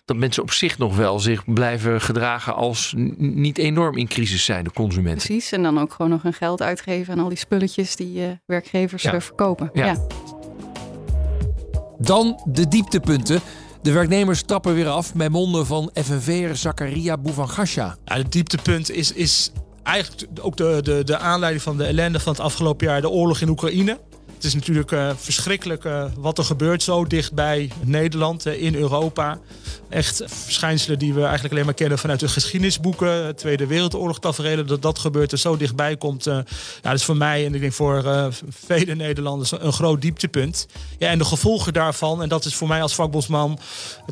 dat 0.07 0.17
mensen 0.17 0.43
op 0.43 0.51
zich 0.51 0.79
nog 0.79 0.97
wel 0.97 1.19
zich 1.19 1.45
blijven 1.45 2.01
gedragen 2.01 2.55
als 2.55 2.95
niet 3.17 3.59
enorm 3.59 3.97
in 3.97 4.09
crisis 4.09 4.45
zijn, 4.45 4.65
de 4.65 4.73
consumenten. 4.73 5.27
Precies, 5.27 5.53
en 5.53 5.63
dan 5.63 5.79
ook 5.79 5.93
gewoon 5.93 6.11
nog 6.11 6.23
hun 6.23 6.33
geld 6.33 6.63
uitgeven 6.63 7.13
aan 7.13 7.21
al 7.21 7.29
die 7.29 7.39
spulletjes 7.39 7.97
die 7.97 8.19
uh, 8.19 8.27
werkgevers 8.47 9.03
ja. 9.03 9.21
verkopen. 9.21 9.71
Ja. 9.73 9.87
ja. 9.87 10.07
Dan 11.99 12.41
de 12.45 12.69
dieptepunten. 12.69 13.41
De 13.83 13.93
werknemers 13.93 14.39
stappen 14.39 14.75
weer 14.75 14.89
af 14.89 15.15
bij 15.15 15.29
monden 15.29 15.67
van 15.67 15.91
FNV'er 15.95 16.57
Zakaria 16.57 17.17
Bouvangasha. 17.17 17.97
Ja, 18.05 18.17
het 18.17 18.33
dieptepunt 18.33 18.91
is, 18.91 19.13
is 19.13 19.53
eigenlijk 19.83 20.29
ook 20.41 20.57
de, 20.57 20.81
de, 20.83 21.05
de 21.05 21.19
aanleiding 21.19 21.63
van 21.63 21.77
de 21.77 21.85
ellende 21.85 22.21
van 22.21 22.33
het 22.33 22.43
afgelopen 22.43 22.87
jaar, 22.87 23.01
de 23.01 23.11
oorlog 23.11 23.41
in 23.41 23.49
Oekraïne. 23.49 23.99
Het 24.35 24.45
is 24.45 24.55
natuurlijk 24.55 24.91
uh, 24.91 25.11
verschrikkelijk 25.17 25.85
uh, 25.85 26.05
wat 26.19 26.39
er 26.39 26.45
gebeurt 26.45 26.83
zo 26.83 27.05
dichtbij 27.05 27.71
Nederland, 27.83 28.47
uh, 28.47 28.63
in 28.63 28.75
Europa. 28.75 29.39
Echt 29.89 30.23
verschijnselen 30.27 30.99
die 30.99 31.15
we 31.15 31.21
eigenlijk 31.21 31.53
alleen 31.53 31.65
maar 31.65 31.75
kennen 31.75 31.99
vanuit 31.99 32.21
de 32.21 32.29
geschiedenisboeken. 32.29 33.37
Tweede 33.37 33.67
Wereldoorlog 33.67 34.19
tafereelen, 34.19 34.67
dat 34.67 34.83
dat 34.83 34.99
gebeurt 34.99 35.33
er 35.33 35.39
zo 35.39 35.57
dichtbij 35.57 35.97
komt. 35.97 36.25
ja, 36.25 36.45
dat 36.83 36.95
is 36.95 37.05
voor 37.05 37.17
mij 37.17 37.47
en 37.47 37.55
ik 37.55 37.61
denk 37.61 37.73
voor 37.73 38.33
vele 38.49 38.95
Nederlanders 38.95 39.53
een 39.53 39.73
groot 39.73 40.01
dieptepunt. 40.01 40.67
Ja, 40.99 41.09
en 41.09 41.19
de 41.19 41.25
gevolgen 41.25 41.73
daarvan, 41.73 42.23
en 42.23 42.29
dat 42.29 42.45
is 42.45 42.55
voor 42.55 42.69
mij 42.69 42.83
als 42.83 42.95
vakbondsman 42.95 43.59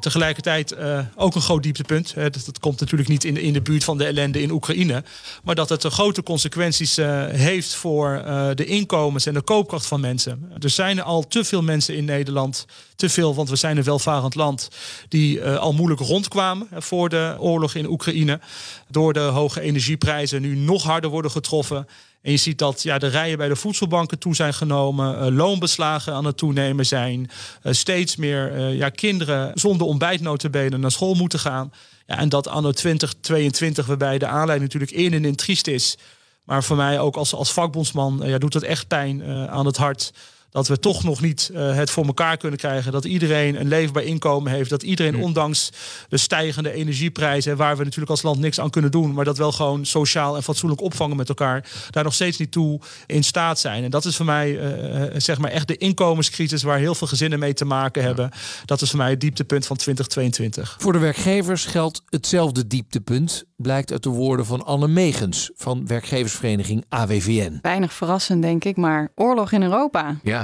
tegelijkertijd 0.01 0.77
ook 1.15 1.35
een 1.35 1.41
groot 1.41 1.63
dieptepunt. 1.63 2.15
dat, 2.15 2.43
dat, 2.45 2.59
komt 2.59 2.81
natuurlijk 2.81 3.09
niet 3.09 3.25
in, 3.25 3.37
in 3.37 3.53
de 3.53 3.63
buurt 3.63 3.85
van 3.85 3.99
de 3.99 4.05
ellende 4.05 4.43
in 4.43 4.51
Oekraïne. 4.51 5.05
Maar 5.43 5.55
dat 5.55 5.69
het 5.69 5.85
grote 5.85 6.23
consequenties 6.23 6.97
heeft 7.31 7.75
voor 7.75 8.23
de 8.55 8.65
inkomens 8.65 9.27
en 9.27 9.35
de 9.35 9.43
koopkracht 9.43 9.87
van 9.87 10.01
mensen. 10.01 10.53
Er 10.61 10.71
zijn 10.71 11.03
al 11.03 11.27
te 11.27 11.45
veel 11.45 11.63
mensen 11.63 11.97
in 11.97 12.05
Nederland, 12.05 12.67
te 12.97 13.09
veel, 13.09 13.35
want 13.35 13.49
we 13.49 13.57
zijn 13.57 13.77
een 13.77 13.85
welvarend 13.85 14.35
land, 14.35 14.69
die 15.09 15.45
al 15.45 15.74
moeilijk 15.75 16.01
rondkwamen 16.01 16.69
voor 16.73 17.09
de 17.09 17.37
oorlog 17.39 17.75
in 17.75 17.91
Oekraïne. 17.91 18.41
Door 18.89 19.13
de 19.13 19.21
hoge 19.21 19.61
energieprijzen 19.61 20.43
nu 20.43 20.57
nog 20.57 20.83
harder 20.83 21.11
worden 21.11 21.31
getroffen. 21.31 21.87
En 22.23 22.31
je 22.31 22.37
ziet 22.37 22.59
dat 22.59 22.83
ja, 22.83 22.99
de 22.99 23.07
rijen 23.07 23.39
bij 23.39 23.49
de 23.49 23.57
voedselbanken 23.57 24.19
toe 24.19 24.35
zijn 24.35 24.55
genomen, 24.55 25.27
uh, 25.27 25.37
loonbeslagen 25.37 26.13
aan 26.13 26.25
het 26.25 26.37
toenemen 26.37 26.87
zijn, 26.87 27.31
uh, 27.63 27.73
steeds 27.73 28.17
meer 28.17 28.69
ja, 28.69 28.89
kinderen 28.89 29.51
zonder 29.55 29.87
ontbijtnotenbenen 29.87 30.81
naar 30.81 30.91
school 30.91 31.15
moeten 31.15 31.39
gaan. 31.39 31.73
Ja, 32.07 32.19
en 32.19 32.29
dat 32.29 32.49
anno 32.49 32.73
2022, 32.73 33.87
waarbij 33.87 34.19
de 34.19 34.27
aanleiding 34.27 34.73
natuurlijk 34.73 35.03
in 35.03 35.13
en 35.13 35.25
in 35.25 35.37
triest 35.37 35.67
is. 35.67 35.99
Maar 36.45 36.65
voor 36.65 36.77
mij 36.77 37.01
ook 37.01 37.17
als, 37.17 37.35
als 37.35 37.53
vakbondsman 37.53 38.21
ja, 38.25 38.39
doet 38.39 38.55
het 38.55 38.63
echt 38.63 38.89
pijn 38.89 39.25
aan 39.49 39.67
het 39.67 39.77
hart 39.77 40.13
dat 40.55 40.69
we 40.69 40.79
toch 40.79 41.05
nog 41.05 41.21
niet 41.21 41.51
uh, 41.53 41.75
het 41.75 41.91
voor 41.91 42.07
elkaar 42.07 42.37
kunnen 42.37 42.59
krijgen. 42.59 42.93
Dat 42.93 43.05
iedereen 43.05 43.61
een 43.61 43.69
leefbaar 43.69 44.03
inkomen 44.03 44.53
heeft. 44.53 44.71
Dat 44.71 44.83
iedereen, 44.83 45.17
ondanks 45.17 45.71
de 46.09 46.17
stijgende 46.17 46.73
energieprijzen, 46.73 47.57
waar 47.57 47.77
we 47.77 47.85
natuurlijk 47.85 48.11
als 48.11 48.23
land 48.23 48.39
niks 48.39 48.61
aan 48.61 48.71
kunnen 48.71 48.91
doen, 48.91 49.13
maar 49.13 49.25
dat 49.25 49.39
wel 49.39 49.53
gewoon 49.53 49.87
sociaal 49.87 50.37
en 50.37 50.43
fatsoenlijk 50.43 50.81
opvangen 50.81 51.17
met 51.17 51.29
elkaar, 51.29 51.69
daar 51.91 52.05
nog 52.05 52.15
steeds 52.15 52.39
niet 52.39 52.53
toe 52.53 52.81
in 53.07 53.25
staat 53.25 53.59
zijn. 53.59 53.85
En 53.85 53.91
dat 53.91 54.05
is 54.05 54.17
voor 54.17 54.27
mij 54.27 54.51
uh, 54.51 55.21
zeg 55.21 55.39
maar 55.39 55.51
echt 55.51 55.69
de 55.69 55.77
inkomenscrisis 55.77 56.63
waar 56.63 56.79
heel 56.79 56.95
veel 56.95 57.07
gezinnen 57.07 57.39
mee 57.39 57.55
te 57.55 57.65
maken 57.65 58.03
hebben. 58.03 58.31
Dat 58.65 58.81
is 58.81 58.91
voor 58.91 58.99
mij 58.99 59.11
het 59.11 59.21
dieptepunt 59.21 59.67
van 59.67 59.77
2022. 59.77 60.77
Voor 60.79 60.93
de 60.93 60.99
werkgevers 60.99 61.65
geldt 61.65 62.03
hetzelfde 62.09 62.67
dieptepunt, 62.67 63.45
blijkt 63.57 63.93
uit 63.93 64.03
de 64.03 64.09
woorden 64.09 64.47
van 64.47 64.65
Anne 64.65 64.89
Megens 64.89 65.51
van 65.57 65.87
werkgeversvereniging 65.87 66.85
AWVN. 66.89 67.59
Weinig 67.63 67.93
verrassend, 67.93 68.43
denk 68.43 68.65
ik, 68.65 68.77
maar 68.77 69.13
oorlog 69.15 69.53
in 69.53 69.63
Europa. 69.63 70.17
Ja. 70.23 70.44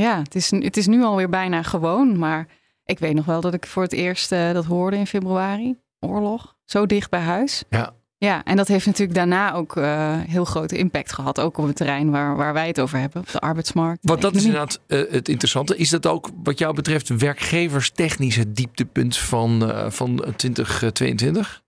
Ja, 0.00 0.18
het 0.22 0.34
is, 0.34 0.50
het 0.50 0.76
is 0.76 0.86
nu 0.86 1.02
alweer 1.02 1.28
bijna 1.28 1.62
gewoon. 1.62 2.18
Maar 2.18 2.46
ik 2.84 2.98
weet 2.98 3.14
nog 3.14 3.24
wel 3.24 3.40
dat 3.40 3.54
ik 3.54 3.66
voor 3.66 3.82
het 3.82 3.92
eerst 3.92 4.32
uh, 4.32 4.52
dat 4.52 4.64
hoorde 4.64 4.96
in 4.96 5.06
februari. 5.06 5.76
Oorlog, 5.98 6.54
zo 6.64 6.86
dicht 6.86 7.10
bij 7.10 7.20
huis. 7.20 7.64
Ja. 7.70 7.94
Ja, 8.16 8.44
en 8.44 8.56
dat 8.56 8.68
heeft 8.68 8.86
natuurlijk 8.86 9.18
daarna 9.18 9.52
ook 9.52 9.76
uh, 9.76 10.18
heel 10.18 10.44
grote 10.44 10.78
impact 10.78 11.12
gehad. 11.12 11.40
Ook 11.40 11.58
op 11.58 11.66
het 11.66 11.76
terrein 11.76 12.10
waar, 12.10 12.36
waar 12.36 12.52
wij 12.52 12.66
het 12.66 12.80
over 12.80 12.98
hebben, 12.98 13.20
op 13.20 13.30
de 13.30 13.38
arbeidsmarkt. 13.38 13.98
Want 14.02 14.20
dat 14.20 14.34
is 14.34 14.44
inderdaad 14.44 14.80
uh, 14.86 15.10
het 15.10 15.28
interessante. 15.28 15.76
Is 15.76 15.88
dat 15.88 16.06
ook 16.06 16.30
wat 16.42 16.58
jou 16.58 16.74
betreft 16.74 17.08
werkgeverstechnisch 17.08 18.36
het 18.36 18.56
dieptepunt 18.56 19.16
van, 19.16 19.62
uh, 19.62 19.90
van 19.90 20.24
2022? 20.36 21.62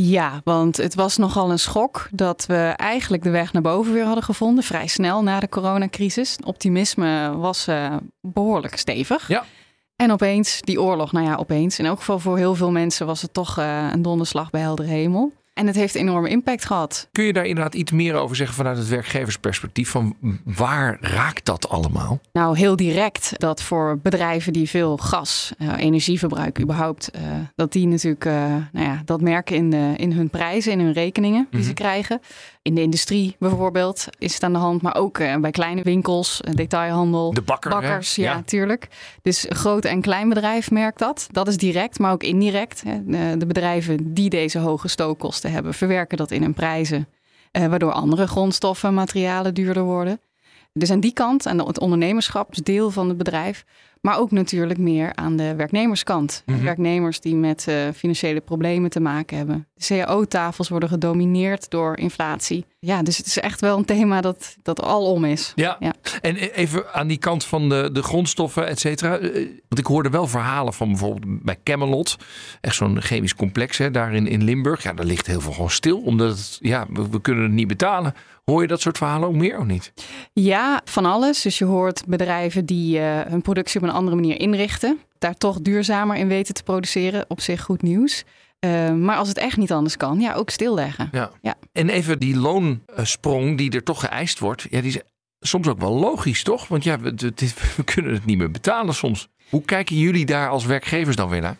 Ja, 0.00 0.40
want 0.44 0.76
het 0.76 0.94
was 0.94 1.16
nogal 1.16 1.50
een 1.50 1.58
schok 1.58 2.08
dat 2.10 2.46
we 2.46 2.72
eigenlijk 2.76 3.22
de 3.22 3.30
weg 3.30 3.52
naar 3.52 3.62
boven 3.62 3.92
weer 3.92 4.04
hadden 4.04 4.24
gevonden. 4.24 4.64
Vrij 4.64 4.86
snel 4.86 5.22
na 5.22 5.40
de 5.40 5.48
coronacrisis. 5.48 6.36
Optimisme 6.44 7.36
was 7.36 7.68
uh, 7.68 7.96
behoorlijk 8.20 8.76
stevig. 8.76 9.28
Ja. 9.28 9.44
En 9.96 10.12
opeens 10.12 10.60
die 10.60 10.80
oorlog, 10.80 11.12
nou 11.12 11.26
ja, 11.26 11.34
opeens. 11.34 11.78
In 11.78 11.84
elk 11.86 11.98
geval 11.98 12.18
voor 12.18 12.36
heel 12.36 12.54
veel 12.54 12.70
mensen 12.70 13.06
was 13.06 13.22
het 13.22 13.32
toch 13.32 13.58
uh, 13.58 13.88
een 13.92 14.02
donderslag 14.02 14.50
bij 14.50 14.60
helder 14.60 14.86
hemel. 14.86 15.32
En 15.58 15.66
het 15.66 15.76
heeft 15.76 15.94
enorme 15.94 16.28
impact 16.28 16.64
gehad. 16.64 17.08
Kun 17.12 17.24
je 17.24 17.32
daar 17.32 17.44
inderdaad 17.46 17.74
iets 17.74 17.92
meer 17.92 18.14
over 18.14 18.36
zeggen 18.36 18.56
vanuit 18.56 18.78
het 18.78 18.88
werkgeversperspectief? 18.88 19.90
Van 19.90 20.16
waar 20.44 20.98
raakt 21.00 21.44
dat 21.44 21.68
allemaal? 21.68 22.20
Nou, 22.32 22.56
heel 22.58 22.76
direct 22.76 23.32
dat 23.36 23.62
voor 23.62 23.98
bedrijven 24.02 24.52
die 24.52 24.68
veel 24.68 24.96
gas, 24.96 25.52
uh, 25.58 25.72
energie 25.78 26.18
verbruiken 26.18 26.62
überhaupt, 26.62 27.10
uh, 27.14 27.20
dat 27.54 27.72
die 27.72 27.86
natuurlijk 27.86 28.24
uh, 28.24 28.32
nou 28.72 28.86
ja, 28.86 29.02
dat 29.04 29.20
merken 29.20 29.56
in, 29.56 29.70
de, 29.70 29.92
in 29.96 30.12
hun 30.12 30.30
prijzen, 30.30 30.72
in 30.72 30.80
hun 30.80 30.92
rekeningen 30.92 31.46
die 31.50 31.62
ze 31.62 31.72
krijgen. 31.72 32.20
In 32.62 32.74
de 32.74 32.82
industrie 32.82 33.36
bijvoorbeeld 33.38 34.06
is 34.18 34.34
het 34.34 34.42
aan 34.42 34.52
de 34.52 34.58
hand, 34.58 34.82
maar 34.82 34.94
ook 34.94 35.18
bij 35.40 35.50
kleine 35.50 35.82
winkels, 35.82 36.40
detailhandel. 36.54 37.32
De 37.34 37.42
bakker, 37.42 37.70
bakkers, 37.70 38.16
hè? 38.16 38.22
ja, 38.22 38.32
Ja. 38.32 38.42
tuurlijk. 38.42 38.88
Dus 39.22 39.46
groot 39.48 39.84
en 39.84 40.00
klein 40.00 40.28
bedrijf 40.28 40.70
merkt 40.70 40.98
dat. 40.98 41.28
Dat 41.30 41.48
is 41.48 41.56
direct, 41.56 41.98
maar 41.98 42.12
ook 42.12 42.22
indirect. 42.22 42.82
Hè. 42.82 43.04
De, 43.04 43.34
de 43.38 43.46
bedrijven 43.46 44.14
die 44.14 44.30
deze 44.30 44.58
hoge 44.58 44.88
stookkosten 44.88 45.47
hebben, 45.48 45.74
verwerken 45.74 46.16
dat 46.16 46.30
in 46.30 46.42
hun 46.42 46.54
prijzen. 46.54 47.08
eh, 47.50 47.66
waardoor 47.66 47.92
andere 47.92 48.26
grondstoffen, 48.26 48.94
materialen 48.94 49.54
duurder 49.54 49.82
worden. 49.82 50.20
Dus 50.72 50.90
aan 50.90 51.00
die 51.00 51.12
kant, 51.12 51.46
aan 51.46 51.66
het 51.66 51.80
ondernemerschapsdeel 51.80 52.90
van 52.90 53.08
het 53.08 53.16
bedrijf. 53.16 53.64
Maar 54.00 54.18
ook 54.18 54.30
natuurlijk 54.30 54.78
meer 54.78 55.14
aan 55.14 55.36
de 55.36 55.54
werknemerskant. 55.54 56.42
Mhm. 56.46 56.62
Werknemers 56.62 57.20
die 57.20 57.34
met 57.34 57.64
eh, 57.68 57.74
financiële 57.94 58.40
problemen 58.40 58.90
te 58.90 59.00
maken 59.00 59.36
hebben. 59.36 59.66
De 59.74 59.84
cao-tafels 59.84 60.68
worden 60.68 60.88
gedomineerd 60.88 61.70
door 61.70 61.96
inflatie. 61.98 62.64
Ja, 62.80 63.02
dus 63.02 63.16
het 63.16 63.26
is 63.26 63.38
echt 63.38 63.60
wel 63.60 63.78
een 63.78 63.84
thema 63.84 64.20
dat, 64.20 64.56
dat 64.62 64.82
alom 64.82 65.24
is. 65.24 65.52
Ja. 65.54 65.76
Ja. 65.80 65.92
en 66.20 66.36
even 66.36 66.94
aan 66.94 67.06
die 67.06 67.18
kant 67.18 67.44
van 67.44 67.68
de, 67.68 67.90
de 67.92 68.02
grondstoffen, 68.02 68.66
et 68.66 68.80
cetera. 68.80 69.18
Eh, 69.18 69.32
Want 69.68 69.78
ik 69.80 69.86
hoorde 69.86 70.10
wel 70.10 70.26
verhalen 70.26 70.72
van 70.72 70.88
bijvoorbeeld 70.88 71.42
bij 71.42 71.58
Camelot. 71.64 72.16
Echt 72.60 72.74
zo'n 72.74 73.00
chemisch 73.00 73.34
complex 73.34 73.78
hè, 73.78 73.90
daar 73.90 74.14
in, 74.14 74.26
in 74.26 74.44
Limburg. 74.44 74.82
Ja, 74.82 74.92
daar 74.92 75.06
ligt 75.06 75.26
heel 75.26 75.40
veel 75.40 75.52
gewoon 75.52 75.70
stil. 75.70 75.98
Omdat 75.98 76.28
het, 76.30 76.58
ja, 76.60 76.86
we, 76.92 77.08
we 77.08 77.20
kunnen 77.20 77.42
het 77.44 77.52
niet 77.52 77.66
betalen. 77.68 78.14
Hoor 78.44 78.62
je 78.62 78.68
dat 78.68 78.80
soort 78.80 78.98
verhalen 78.98 79.28
ook 79.28 79.34
meer 79.34 79.58
of 79.58 79.64
niet? 79.64 79.92
Ja, 80.32 80.80
van 80.84 81.04
alles. 81.04 81.42
Dus 81.42 81.58
je 81.58 81.64
hoort 81.64 82.02
bedrijven 82.06 82.64
die 82.64 82.98
eh, 82.98 83.30
hun 83.30 83.42
productie 83.42 83.80
op 83.80 83.86
een 83.86 83.94
andere 83.98 84.16
manier 84.16 84.40
inrichten. 84.40 84.98
Daar 85.18 85.34
toch 85.34 85.60
duurzamer 85.60 86.16
in 86.16 86.28
weten 86.28 86.54
te 86.54 86.62
produceren. 86.62 87.24
Op 87.28 87.40
zich 87.40 87.62
goed 87.62 87.82
nieuws. 87.82 88.24
Eh, 88.58 88.92
maar 88.92 89.16
als 89.16 89.28
het 89.28 89.38
echt 89.38 89.56
niet 89.56 89.72
anders 89.72 89.96
kan, 89.96 90.20
ja, 90.20 90.34
ook 90.34 90.50
stilleggen. 90.50 91.08
Ja. 91.12 91.30
Ja. 91.42 91.54
En 91.72 91.88
even 91.88 92.18
die 92.18 92.36
loonsprong 92.36 93.56
die 93.58 93.70
er 93.70 93.82
toch 93.82 94.00
geëist 94.00 94.38
wordt. 94.38 94.66
Ja, 94.70 94.80
die 94.80 94.90
is 94.90 95.00
soms 95.40 95.66
ook 95.68 95.78
wel 95.80 95.92
logisch, 95.94 96.42
toch? 96.42 96.68
Want 96.68 96.84
ja, 96.84 96.98
we, 97.00 97.14
dit- 97.14 97.54
we 97.76 97.84
kunnen 97.84 98.12
het 98.12 98.24
niet 98.24 98.38
meer 98.38 98.50
betalen 98.50 98.94
soms. 98.94 99.28
Hoe 99.50 99.62
kijken 99.62 99.96
jullie 99.96 100.26
daar 100.26 100.48
als 100.48 100.64
werkgevers 100.64 101.16
dan 101.16 101.28
weer 101.28 101.40
naar? 101.40 101.56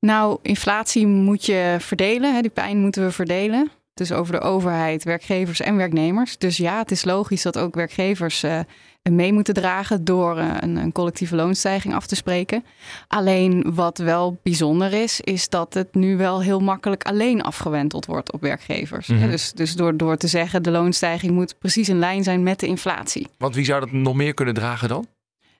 Nou, 0.00 0.38
inflatie 0.42 1.06
moet 1.06 1.46
je 1.46 1.76
verdelen. 1.80 2.34
Hè? 2.34 2.40
Die 2.40 2.50
pijn 2.50 2.78
moeten 2.78 3.04
we 3.04 3.10
verdelen. 3.12 3.70
Dus 3.98 4.12
over 4.12 4.32
de 4.32 4.40
overheid, 4.40 5.04
werkgevers 5.04 5.60
en 5.60 5.76
werknemers. 5.76 6.38
Dus 6.38 6.56
ja, 6.56 6.78
het 6.78 6.90
is 6.90 7.04
logisch 7.04 7.42
dat 7.42 7.58
ook 7.58 7.74
werkgevers 7.74 8.42
eh, 8.42 8.60
mee 9.02 9.32
moeten 9.32 9.54
dragen 9.54 10.04
door 10.04 10.38
eh, 10.38 10.50
een, 10.60 10.76
een 10.76 10.92
collectieve 10.92 11.36
loonstijging 11.36 11.94
af 11.94 12.06
te 12.06 12.16
spreken. 12.16 12.64
Alleen 13.08 13.74
wat 13.74 13.98
wel 13.98 14.38
bijzonder 14.42 14.92
is, 14.92 15.20
is 15.20 15.48
dat 15.48 15.74
het 15.74 15.94
nu 15.94 16.16
wel 16.16 16.42
heel 16.42 16.60
makkelijk 16.60 17.04
alleen 17.04 17.42
afgewenteld 17.42 18.06
wordt 18.06 18.32
op 18.32 18.40
werkgevers. 18.40 19.06
Mhm. 19.06 19.30
Dus, 19.30 19.52
dus 19.52 19.74
door, 19.74 19.96
door 19.96 20.16
te 20.16 20.28
zeggen 20.28 20.62
de 20.62 20.70
loonstijging 20.70 21.32
moet 21.32 21.58
precies 21.58 21.88
in 21.88 21.98
lijn 21.98 22.22
zijn 22.22 22.42
met 22.42 22.60
de 22.60 22.66
inflatie. 22.66 23.26
Want 23.38 23.54
wie 23.54 23.64
zou 23.64 23.80
dat 23.80 23.92
nog 23.92 24.14
meer 24.14 24.34
kunnen 24.34 24.54
dragen 24.54 24.88
dan? 24.88 25.06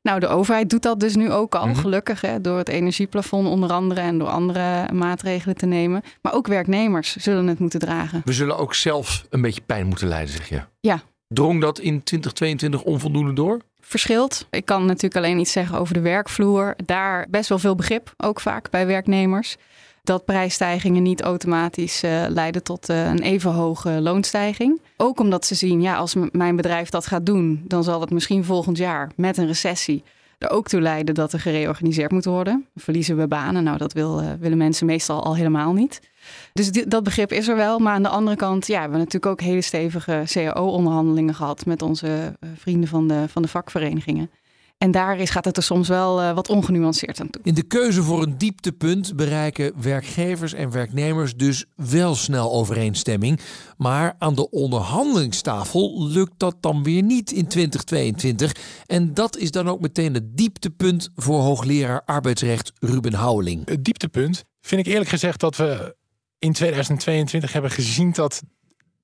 Nou, 0.02 0.20
de 0.20 0.26
overheid 0.26 0.70
doet 0.70 0.82
dat 0.82 1.00
dus 1.00 1.14
nu 1.16 1.30
ook 1.32 1.54
al, 1.54 1.66
Mhm. 1.66 1.76
gelukkig, 1.76 2.20
hè, 2.20 2.40
door 2.40 2.58
het 2.58 2.68
energieplafond 2.68 3.48
onder 3.48 3.70
andere 3.72 4.00
en 4.00 4.18
door 4.18 4.28
andere 4.28 4.92
maatregelen 4.92 5.56
te 5.56 5.66
nemen. 5.66 6.02
Maar 6.22 6.32
ook 6.34 6.46
werknemers 6.46 7.16
zullen 7.16 7.46
het 7.46 7.58
moeten 7.58 7.80
dragen. 7.80 8.22
We 8.24 8.32
zullen 8.32 8.58
ook 8.58 8.74
zelf 8.74 9.24
een 9.30 9.40
beetje 9.40 9.61
pijn 9.66 9.87
moeten 9.87 10.08
lijden, 10.08 10.34
zeg 10.34 10.48
je. 10.48 10.61
Ja. 10.80 11.00
Drong 11.28 11.61
dat 11.61 11.78
in 11.78 12.02
2022 12.02 12.82
onvoldoende 12.82 13.32
door? 13.32 13.61
Verschilt. 13.80 14.46
Ik 14.50 14.64
kan 14.64 14.84
natuurlijk 14.87 15.16
alleen 15.16 15.38
iets 15.38 15.52
zeggen 15.52 15.78
over 15.78 15.94
de 15.94 16.00
werkvloer. 16.00 16.74
Daar 16.84 17.26
best 17.30 17.48
wel 17.48 17.58
veel 17.58 17.74
begrip, 17.74 18.14
ook 18.16 18.40
vaak 18.40 18.70
bij 18.70 18.87
werknemers. 18.87 19.56
Dat 20.09 20.25
prijsstijgingen 20.25 21.03
niet 21.03 21.23
automatisch 21.23 22.03
eh, 22.03 22.25
leiden 22.29 22.62
tot 22.62 22.88
eh, 22.88 23.07
een 23.07 23.23
even 23.23 23.53
hoge 23.53 23.90
loonstijging. 23.90 24.81
Ook 24.97 25.21
omdat 25.21 25.47
ze 25.47 25.55
zien, 25.55 25.81
ja, 25.81 25.97
als 25.97 26.14
mijn 26.33 26.57
bedrijf 26.57 26.88
dat 26.88 27.07
gaat 27.07 27.27
doen, 27.27 27.64
dan 27.66 27.85
zal 27.85 28.01
het 28.01 28.11
misschien 28.11 28.44
volgend 28.44 28.77
jaar 28.77 29.11
met 29.16 29.37
een 29.37 29.47
recessie 29.47 30.03
er 30.38 30.51
ook 30.51 30.68
toe 30.68 30.81
leiden 30.81 31.14
dat 31.14 31.33
er 31.33 31.40
gereorganiseerd 31.40 32.11
moet 32.11 32.25
worden. 32.25 32.66
Verliezen 32.77 33.16
we 33.16 33.27
banen? 33.27 33.64
Nou, 33.64 33.79
dat 33.79 33.92
wil, 33.92 34.21
eh, 34.21 34.27
willen 34.40 34.59
mensen 34.59 34.87
meestal 34.87 35.25
al 35.25 35.37
helemaal 35.37 35.73
niet. 35.73 36.01
Dus 36.53 36.71
dat 36.71 37.03
begrip 37.03 37.33
is 37.33 37.49
er 37.49 37.57
wel. 37.57 37.79
Maar 37.79 37.94
aan 37.94 38.03
de 38.03 38.09
andere 38.09 38.37
kant, 38.37 38.66
ja, 38.66 38.75
we 38.75 38.81
hebben 38.81 38.99
natuurlijk 38.99 39.33
ook 39.33 39.40
hele 39.40 39.62
stevige 39.62 40.23
CAO-onderhandelingen 40.25 41.35
gehad 41.35 41.66
met 41.66 41.83
onze 41.83 42.37
vrienden 42.55 42.88
van 42.88 43.09
de, 43.09 43.25
van 43.29 43.42
de 43.42 43.49
vakverenigingen. 43.49 44.31
En 44.79 44.91
daar 44.91 45.19
is, 45.19 45.31
gaat 45.31 45.45
het 45.45 45.57
er 45.57 45.62
soms 45.62 45.88
wel 45.88 46.21
eh, 46.21 46.35
wat 46.35 46.49
ongenuanceerd 46.49 47.21
aan 47.21 47.31
toe. 47.31 47.43
In 47.45 47.55
de 47.55 47.62
keuze 47.62 48.03
voor 48.03 48.23
een 48.23 48.38
dieptepunt 48.38 49.17
bereiken 49.17 49.73
werkgevers 49.83 50.53
en 50.53 50.71
werknemers 50.71 51.37
dus 51.37 51.64
wel 51.75 52.14
snel 52.14 52.53
overeenstemming. 52.53 53.41
Maar 53.77 54.14
aan 54.19 54.35
de 54.35 54.51
onderhandelingstafel 54.51 56.07
lukt 56.07 56.38
dat 56.38 56.57
dan 56.61 56.83
weer 56.83 57.03
niet 57.03 57.33
in 57.33 57.49
2022. 57.49 58.53
En 58.87 59.14
dat 59.14 59.37
is 59.37 59.51
dan 59.51 59.69
ook 59.69 59.81
meteen 59.81 60.14
het 60.14 60.37
dieptepunt 60.37 61.11
voor 61.14 61.41
hoogleraar 61.41 62.03
arbeidsrecht 62.05 62.73
Ruben 62.81 63.14
Houweling. 63.14 63.69
Het 63.69 63.85
dieptepunt 63.85 64.45
vind 64.61 64.87
ik 64.87 64.93
eerlijk 64.93 65.11
gezegd 65.11 65.41
dat 65.41 65.57
we 65.57 65.97
in 66.38 66.53
2022 66.53 67.53
hebben 67.53 67.71
gezien 67.71 68.12
dat 68.12 68.43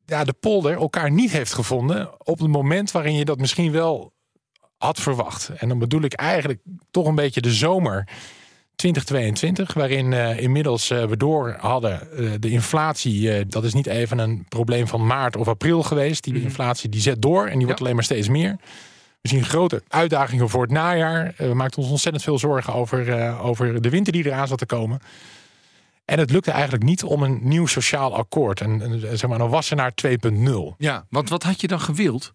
ja, 0.07 0.25
de 0.25 0.33
polder 0.33 0.73
elkaar 0.73 1.11
niet 1.11 1.31
heeft 1.31 1.53
gevonden 1.53 2.27
op 2.27 2.39
het 2.39 2.49
moment 2.49 2.91
waarin 2.91 3.15
je 3.15 3.25
dat 3.25 3.39
misschien 3.39 3.73
wel 3.73 4.14
had 4.85 5.01
verwacht. 5.01 5.51
En 5.57 5.69
dan 5.69 5.79
bedoel 5.79 6.03
ik 6.03 6.13
eigenlijk 6.13 6.61
toch 6.91 7.07
een 7.07 7.15
beetje 7.15 7.41
de 7.41 7.53
zomer 7.53 8.09
2022, 8.77 9.75
waarin 9.75 10.13
eh, 10.13 10.39
inmiddels 10.39 10.91
eh, 10.91 11.05
we 11.05 11.17
door 11.17 11.57
hadden 11.59 12.17
eh, 12.17 12.31
de 12.39 12.51
inflatie. 12.51 13.47
dat 13.47 13.65
is 13.65 13.75
niet 13.75 13.87
even 13.87 14.19
een 14.19 14.47
probleem 14.49 14.87
van 14.87 15.07
maart 15.07 15.37
of 15.37 15.49
april 15.49 15.83
geweest. 15.83 16.25
Die 16.25 16.43
inflatie 16.43 16.89
die 16.89 17.01
zet 17.01 17.23
door 17.23 17.47
en 17.47 17.57
die 17.57 17.67
wordt 17.67 17.81
alleen 17.81 17.95
maar 17.95 18.05
steeds 18.05 18.29
meer. 18.29 18.57
We 19.21 19.29
zien 19.29 19.45
grote 19.45 19.83
uitdagingen 19.89 20.49
voor 20.49 20.63
het 20.63 20.71
najaar. 20.71 21.35
We 21.37 21.55
maakten 21.55 21.83
ons 21.83 21.91
ontzettend 21.91 22.25
veel 22.25 22.39
zorgen 22.39 22.75
over, 22.75 23.39
over 23.41 23.83
de 23.83 23.91
winter 23.91 24.13
die 24.13 24.27
eraan 24.27 24.49
zat 24.49 24.59
te 24.59 24.67
komen. 24.67 25.01
En 26.05 26.19
het 26.19 26.31
lukte 26.31 26.51
eigenlijk 26.51 26.85
niet 26.85 27.05
om 27.05 27.23
een 27.23 27.39
nieuw 27.43 27.67
sociaal 27.67 28.17
akkoord. 28.17 28.61
En, 28.61 28.83
en 28.83 29.19
zeg 29.19 29.31
maar 29.31 29.41
een 29.41 29.49
wassenaar 29.49 29.93
2.0. 30.07 30.77
Ja, 30.79 31.05
want 31.11 31.29
wat 31.29 31.43
had 31.43 31.61
je 31.61 31.67
dan 31.67 31.81
gewild? 31.81 32.33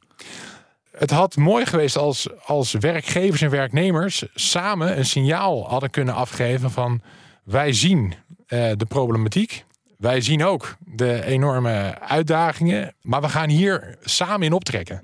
Het 0.99 1.11
had 1.11 1.35
mooi 1.37 1.65
geweest 1.65 1.97
als, 1.97 2.27
als 2.45 2.71
werkgevers 2.71 3.41
en 3.41 3.49
werknemers 3.49 4.23
samen 4.33 4.97
een 4.97 5.05
signaal 5.05 5.69
hadden 5.69 5.89
kunnen 5.89 6.13
afgeven 6.13 6.71
van 6.71 7.01
wij 7.43 7.73
zien 7.73 8.13
eh, 8.47 8.71
de 8.77 8.85
problematiek. 8.85 9.65
Wij 9.97 10.21
zien 10.21 10.43
ook 10.43 10.75
de 10.79 11.25
enorme 11.25 11.99
uitdagingen. 11.99 12.93
Maar 13.01 13.21
we 13.21 13.29
gaan 13.29 13.49
hier 13.49 13.97
samen 14.01 14.41
in 14.41 14.53
optrekken. 14.53 15.01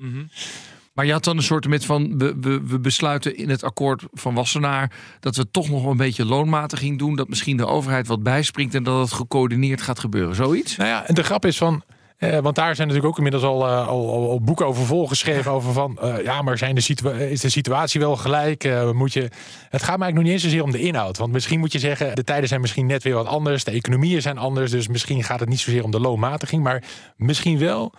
Maar 0.93 1.05
je 1.05 1.11
had 1.11 1.23
dan 1.23 1.37
een 1.37 1.43
soort 1.43 1.67
met 1.67 1.85
van 1.85 2.17
we, 2.17 2.35
we, 2.41 2.61
we 2.65 2.79
besluiten 2.79 3.37
in 3.37 3.49
het 3.49 3.63
akkoord 3.63 4.03
van 4.11 4.33
Wassenaar 4.33 4.91
dat 5.19 5.35
we 5.35 5.51
toch 5.51 5.69
nog 5.69 5.85
een 5.85 5.97
beetje 5.97 6.25
loonmatiging 6.25 6.99
doen. 6.99 7.15
Dat 7.15 7.29
misschien 7.29 7.57
de 7.57 7.67
overheid 7.67 8.07
wat 8.07 8.23
bijspringt 8.23 8.75
en 8.75 8.83
dat 8.83 8.99
het 8.99 9.11
gecoördineerd 9.11 9.81
gaat 9.81 9.99
gebeuren. 9.99 10.35
Zoiets? 10.35 10.75
Nou 10.75 10.89
ja, 10.89 11.07
en 11.07 11.15
de 11.15 11.23
grap 11.23 11.45
is 11.45 11.57
van. 11.57 11.83
Eh, 12.17 12.39
want 12.39 12.55
daar 12.55 12.75
zijn 12.75 12.87
natuurlijk 12.87 13.13
ook 13.13 13.17
inmiddels 13.17 13.43
al, 13.43 13.67
eh, 13.67 13.87
al, 13.87 14.29
al, 14.29 14.41
boeken 14.41 14.65
over 14.65 14.85
volgeschreven. 14.85 15.51
Over 15.51 15.73
van 15.73 15.97
eh, 15.97 16.23
ja, 16.23 16.41
maar 16.41 16.57
zijn 16.57 16.75
de 16.75 16.81
situa- 16.81 17.11
is 17.11 17.41
de 17.41 17.49
situatie 17.49 17.99
wel 17.99 18.15
gelijk? 18.15 18.69
Moet 18.93 19.13
je, 19.13 19.21
het 19.69 19.83
gaat 19.83 19.97
mij 19.97 20.05
eigenlijk 20.07 20.13
nog 20.13 20.23
niet 20.23 20.31
eens 20.31 20.43
zozeer 20.43 20.63
om 20.63 20.71
de 20.71 20.79
inhoud. 20.79 21.17
Want 21.17 21.31
misschien 21.31 21.59
moet 21.59 21.71
je 21.71 21.79
zeggen, 21.79 22.15
de 22.15 22.23
tijden 22.23 22.47
zijn 22.47 22.61
misschien 22.61 22.85
net 22.85 23.03
weer 23.03 23.13
wat 23.13 23.27
anders. 23.27 23.63
De 23.63 23.71
economieën 23.71 24.21
zijn 24.21 24.37
anders. 24.37 24.71
Dus 24.71 24.87
misschien 24.87 25.23
gaat 25.23 25.39
het 25.39 25.49
niet 25.49 25.59
zozeer 25.59 25.83
om 25.83 25.91
de 25.91 25.99
loonmatiging. 25.99 26.63
Maar 26.63 26.83
misschien 27.15 27.57
wel 27.57 27.93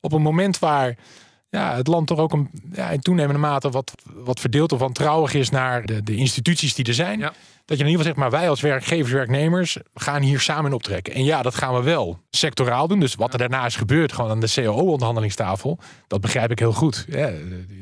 op 0.00 0.12
een 0.12 0.22
moment 0.22 0.58
waar 0.58 0.96
ja, 1.52 1.76
het 1.76 1.86
land 1.86 2.06
toch 2.06 2.18
ook 2.18 2.32
een, 2.32 2.50
ja, 2.72 2.90
in 2.90 3.00
toenemende 3.00 3.40
mate 3.40 3.70
wat, 3.70 3.92
wat 4.14 4.40
verdeeld 4.40 4.72
of 4.72 4.78
wantrouwig 4.78 5.34
is 5.34 5.50
naar 5.50 5.86
de, 5.86 6.02
de 6.02 6.16
instituties 6.16 6.74
die 6.74 6.84
er 6.84 6.94
zijn. 6.94 7.18
Ja. 7.18 7.32
Dat 7.64 7.78
je 7.78 7.84
in 7.84 7.90
ieder 7.90 7.90
geval 7.90 8.04
zegt, 8.04 8.16
maar 8.16 8.40
wij 8.40 8.48
als 8.48 8.60
werkgevers, 8.60 9.12
werknemers 9.12 9.76
gaan 9.94 10.22
hier 10.22 10.40
samen 10.40 10.64
in 10.64 10.72
optrekken. 10.72 11.14
En 11.14 11.24
ja, 11.24 11.42
dat 11.42 11.54
gaan 11.54 11.74
we 11.74 11.82
wel 11.82 12.20
sectoraal 12.30 12.88
doen. 12.88 13.00
Dus 13.00 13.14
wat 13.14 13.32
er 13.32 13.38
daarna 13.38 13.66
is 13.66 13.76
gebeurd, 13.76 14.12
gewoon 14.12 14.30
aan 14.30 14.40
de 14.40 14.52
CAO-onderhandelingstafel, 14.54 15.78
dat 16.06 16.20
begrijp 16.20 16.50
ik 16.50 16.58
heel 16.58 16.72
goed. 16.72 17.04
Ja, 17.08 17.30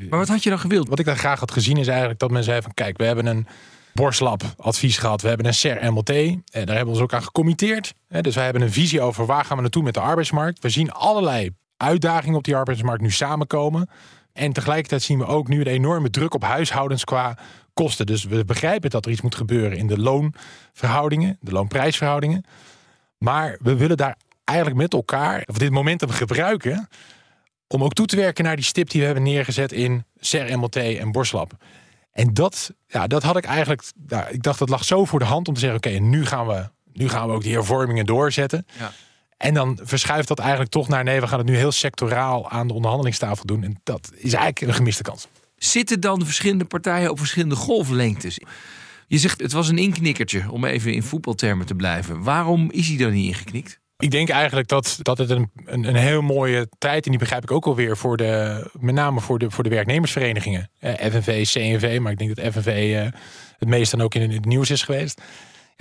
Maar 0.09 0.19
wat 0.19 0.27
had 0.27 0.43
je 0.43 0.49
dan 0.49 0.59
gewild? 0.59 0.87
wat 0.89 0.99
ik 0.99 1.05
daar 1.05 1.17
graag 1.17 1.39
had 1.39 1.51
gezien 1.51 1.77
is 1.77 1.87
eigenlijk 1.87 2.19
dat 2.19 2.31
men 2.31 2.43
zei 2.43 2.61
van 2.61 2.73
kijk, 2.73 2.97
we 2.97 3.05
hebben 3.05 3.25
een 3.25 3.47
Borslab 3.93 4.43
advies 4.57 4.97
gehad. 4.97 5.21
We 5.21 5.27
hebben 5.27 5.45
een 5.45 5.53
SER 5.53 5.93
MLT. 5.93 6.09
En 6.09 6.41
daar 6.51 6.75
hebben 6.75 6.85
we 6.85 6.91
ons 6.91 6.99
ook 6.99 7.13
aan 7.13 7.23
gecommitteerd. 7.23 7.93
Dus 8.21 8.35
wij 8.35 8.43
hebben 8.43 8.61
een 8.61 8.71
visie 8.71 9.01
over 9.01 9.25
waar 9.25 9.45
gaan 9.45 9.55
we 9.55 9.61
naartoe 9.61 9.83
met 9.83 9.93
de 9.93 9.99
arbeidsmarkt. 9.99 10.59
We 10.61 10.69
zien 10.69 10.91
allerlei 10.91 11.49
uitdagingen 11.81 12.37
op 12.37 12.43
die 12.43 12.55
arbeidsmarkt 12.55 13.01
nu 13.01 13.11
samenkomen. 13.11 13.89
En 14.33 14.53
tegelijkertijd 14.53 15.01
zien 15.01 15.17
we 15.17 15.25
ook 15.25 15.47
nu 15.47 15.59
een 15.59 15.67
enorme 15.67 16.09
druk 16.09 16.33
op 16.33 16.43
huishoudens 16.43 17.03
qua 17.03 17.37
kosten. 17.73 18.05
Dus 18.05 18.23
we 18.23 18.45
begrijpen 18.45 18.89
dat 18.89 19.05
er 19.05 19.11
iets 19.11 19.21
moet 19.21 19.35
gebeuren 19.35 19.77
in 19.77 19.87
de 19.87 19.99
loonverhoudingen, 19.99 21.37
de 21.41 21.51
loonprijsverhoudingen. 21.51 22.43
Maar 23.17 23.57
we 23.61 23.75
willen 23.75 23.97
daar 23.97 24.17
eigenlijk 24.43 24.79
met 24.79 24.93
elkaar 24.93 25.43
of 25.45 25.57
dit 25.57 25.71
momentum 25.71 26.09
gebruiken 26.09 26.87
om 27.67 27.83
ook 27.83 27.93
toe 27.93 28.05
te 28.05 28.15
werken 28.15 28.43
naar 28.43 28.55
die 28.55 28.65
stip 28.65 28.89
die 28.89 28.99
we 28.99 29.05
hebben 29.05 29.23
neergezet 29.23 29.71
in 29.71 30.05
SER, 30.19 30.59
MLT 30.59 30.75
en 30.75 31.11
Borslab. 31.11 31.53
En 32.11 32.33
dat, 32.33 32.73
ja, 32.87 33.07
dat 33.07 33.23
had 33.23 33.37
ik 33.37 33.45
eigenlijk, 33.45 33.83
ja, 34.07 34.27
ik 34.27 34.43
dacht 34.43 34.59
dat 34.59 34.69
lag 34.69 34.83
zo 34.83 35.05
voor 35.05 35.19
de 35.19 35.25
hand 35.25 35.47
om 35.47 35.53
te 35.53 35.59
zeggen, 35.59 35.77
oké, 35.77 35.89
nu 35.99 36.25
gaan 36.25 36.47
we, 36.47 36.69
nu 36.93 37.09
gaan 37.09 37.27
we 37.27 37.33
ook 37.33 37.43
die 37.43 37.53
hervormingen 37.53 38.05
doorzetten. 38.05 38.65
Ja. 38.79 38.91
En 39.41 39.53
dan 39.53 39.79
verschuift 39.83 40.27
dat 40.27 40.39
eigenlijk 40.39 40.71
toch 40.71 40.87
naar 40.87 41.03
nee, 41.03 41.19
we 41.19 41.27
gaan 41.27 41.37
het 41.37 41.47
nu 41.47 41.55
heel 41.55 41.71
sectoraal 41.71 42.49
aan 42.49 42.67
de 42.67 42.73
onderhandelingstafel 42.73 43.45
doen. 43.45 43.63
En 43.63 43.79
dat 43.83 44.11
is 44.15 44.33
eigenlijk 44.33 44.61
een 44.61 44.73
gemiste 44.73 45.03
kans. 45.03 45.27
Zitten 45.55 45.99
dan 45.99 46.19
de 46.19 46.25
verschillende 46.25 46.65
partijen 46.65 47.09
op 47.09 47.17
verschillende 47.17 47.55
golflengtes? 47.55 48.39
Je 49.07 49.17
zegt 49.17 49.41
het 49.41 49.51
was 49.51 49.69
een 49.69 49.77
inknikkertje, 49.77 50.51
om 50.51 50.65
even 50.65 50.93
in 50.93 51.03
voetbaltermen 51.03 51.65
te 51.65 51.75
blijven. 51.75 52.23
Waarom 52.23 52.71
is 52.71 52.87
hij 52.87 52.97
dan 52.97 53.11
niet 53.11 53.27
ingeknikt? 53.27 53.79
Ik 53.97 54.11
denk 54.11 54.29
eigenlijk 54.29 54.67
dat, 54.67 54.97
dat 55.01 55.17
het 55.17 55.29
een, 55.29 55.51
een, 55.65 55.87
een 55.87 55.95
heel 55.95 56.21
mooie 56.21 56.67
tijd, 56.77 57.05
en 57.05 57.09
die 57.09 57.19
begrijp 57.19 57.43
ik 57.43 57.51
ook 57.51 57.65
alweer, 57.65 57.97
voor 57.97 58.17
de, 58.17 58.69
met 58.79 58.95
name 58.95 59.19
voor 59.19 59.39
de, 59.39 59.51
voor 59.51 59.63
de 59.63 59.69
werknemersverenigingen. 59.69 60.69
Eh, 60.79 60.93
FNV, 60.93 61.45
CNV, 61.45 61.99
maar 62.01 62.11
ik 62.11 62.17
denk 62.17 62.35
dat 62.35 62.53
FNV 62.53 62.93
eh, 62.95 63.19
het 63.57 63.69
meest 63.69 63.91
dan 63.91 64.01
ook 64.01 64.15
in 64.15 64.31
het 64.31 64.45
nieuws 64.45 64.69
is 64.69 64.83
geweest. 64.83 65.21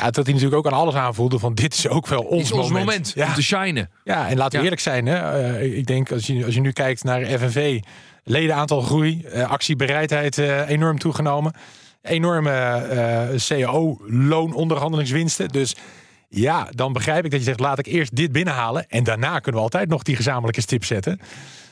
Ja, 0.01 0.11
dat 0.11 0.25
hij 0.25 0.35
natuurlijk 0.35 0.67
ook 0.67 0.73
aan 0.73 0.79
alles 0.79 0.95
aanvoelde 0.95 1.39
van 1.39 1.55
dit 1.55 1.75
is 1.75 1.89
ook 1.89 2.07
wel 2.07 2.21
ons, 2.21 2.31
Dit 2.31 2.41
is 2.45 2.53
ons 2.53 2.69
moment. 2.69 2.87
moment 2.87 3.13
Ja. 3.15 3.27
om 3.27 3.35
te 3.35 3.43
shinen. 3.43 3.91
Ja, 4.05 4.29
en 4.29 4.37
laten 4.37 4.51
we 4.53 4.57
Ja. 4.57 4.63
eerlijk 4.63 4.81
zijn. 4.81 5.07
Hè? 5.07 5.17
eh, 5.17 5.77
ik 5.79 5.87
denk 5.87 6.13
als 6.13 6.27
je, 6.27 6.45
als 6.45 6.55
je 6.55 6.61
nu 6.61 6.73
kijkt 6.73 7.05
naar 7.05 7.25
FNV, 7.25 7.81
ledenaantal 8.25 8.81
groei, 8.81 9.23
eh, 9.25 9.51
actiebereidheid 9.51 10.39
eh, 10.39 10.69
enorm 10.69 10.99
toegenomen. 10.99 11.53
Enorme 12.03 13.35
CAO-loononderhandelingswinsten. 13.49 15.49
Dus 15.49 15.77
ja, 16.29 16.69
dan 16.71 16.93
begrijp 16.93 17.25
ik 17.25 17.31
dat 17.31 17.41
je 17.41 17.47
zegt, 17.47 17.61
laat 17.61 17.79
ik 17.79 17.87
eerst 17.87 18.17
dit 18.17 18.33
binnenhalen. 18.33 18.87
En 18.89 19.05
daarna 19.05 19.39
kunnen 19.39 19.61
we 19.61 19.67
altijd 19.67 19.89
nog 19.89 20.03
die 20.03 20.17
gezamenlijke 20.17 20.61
stip 20.61 20.85
zetten. 20.85 21.21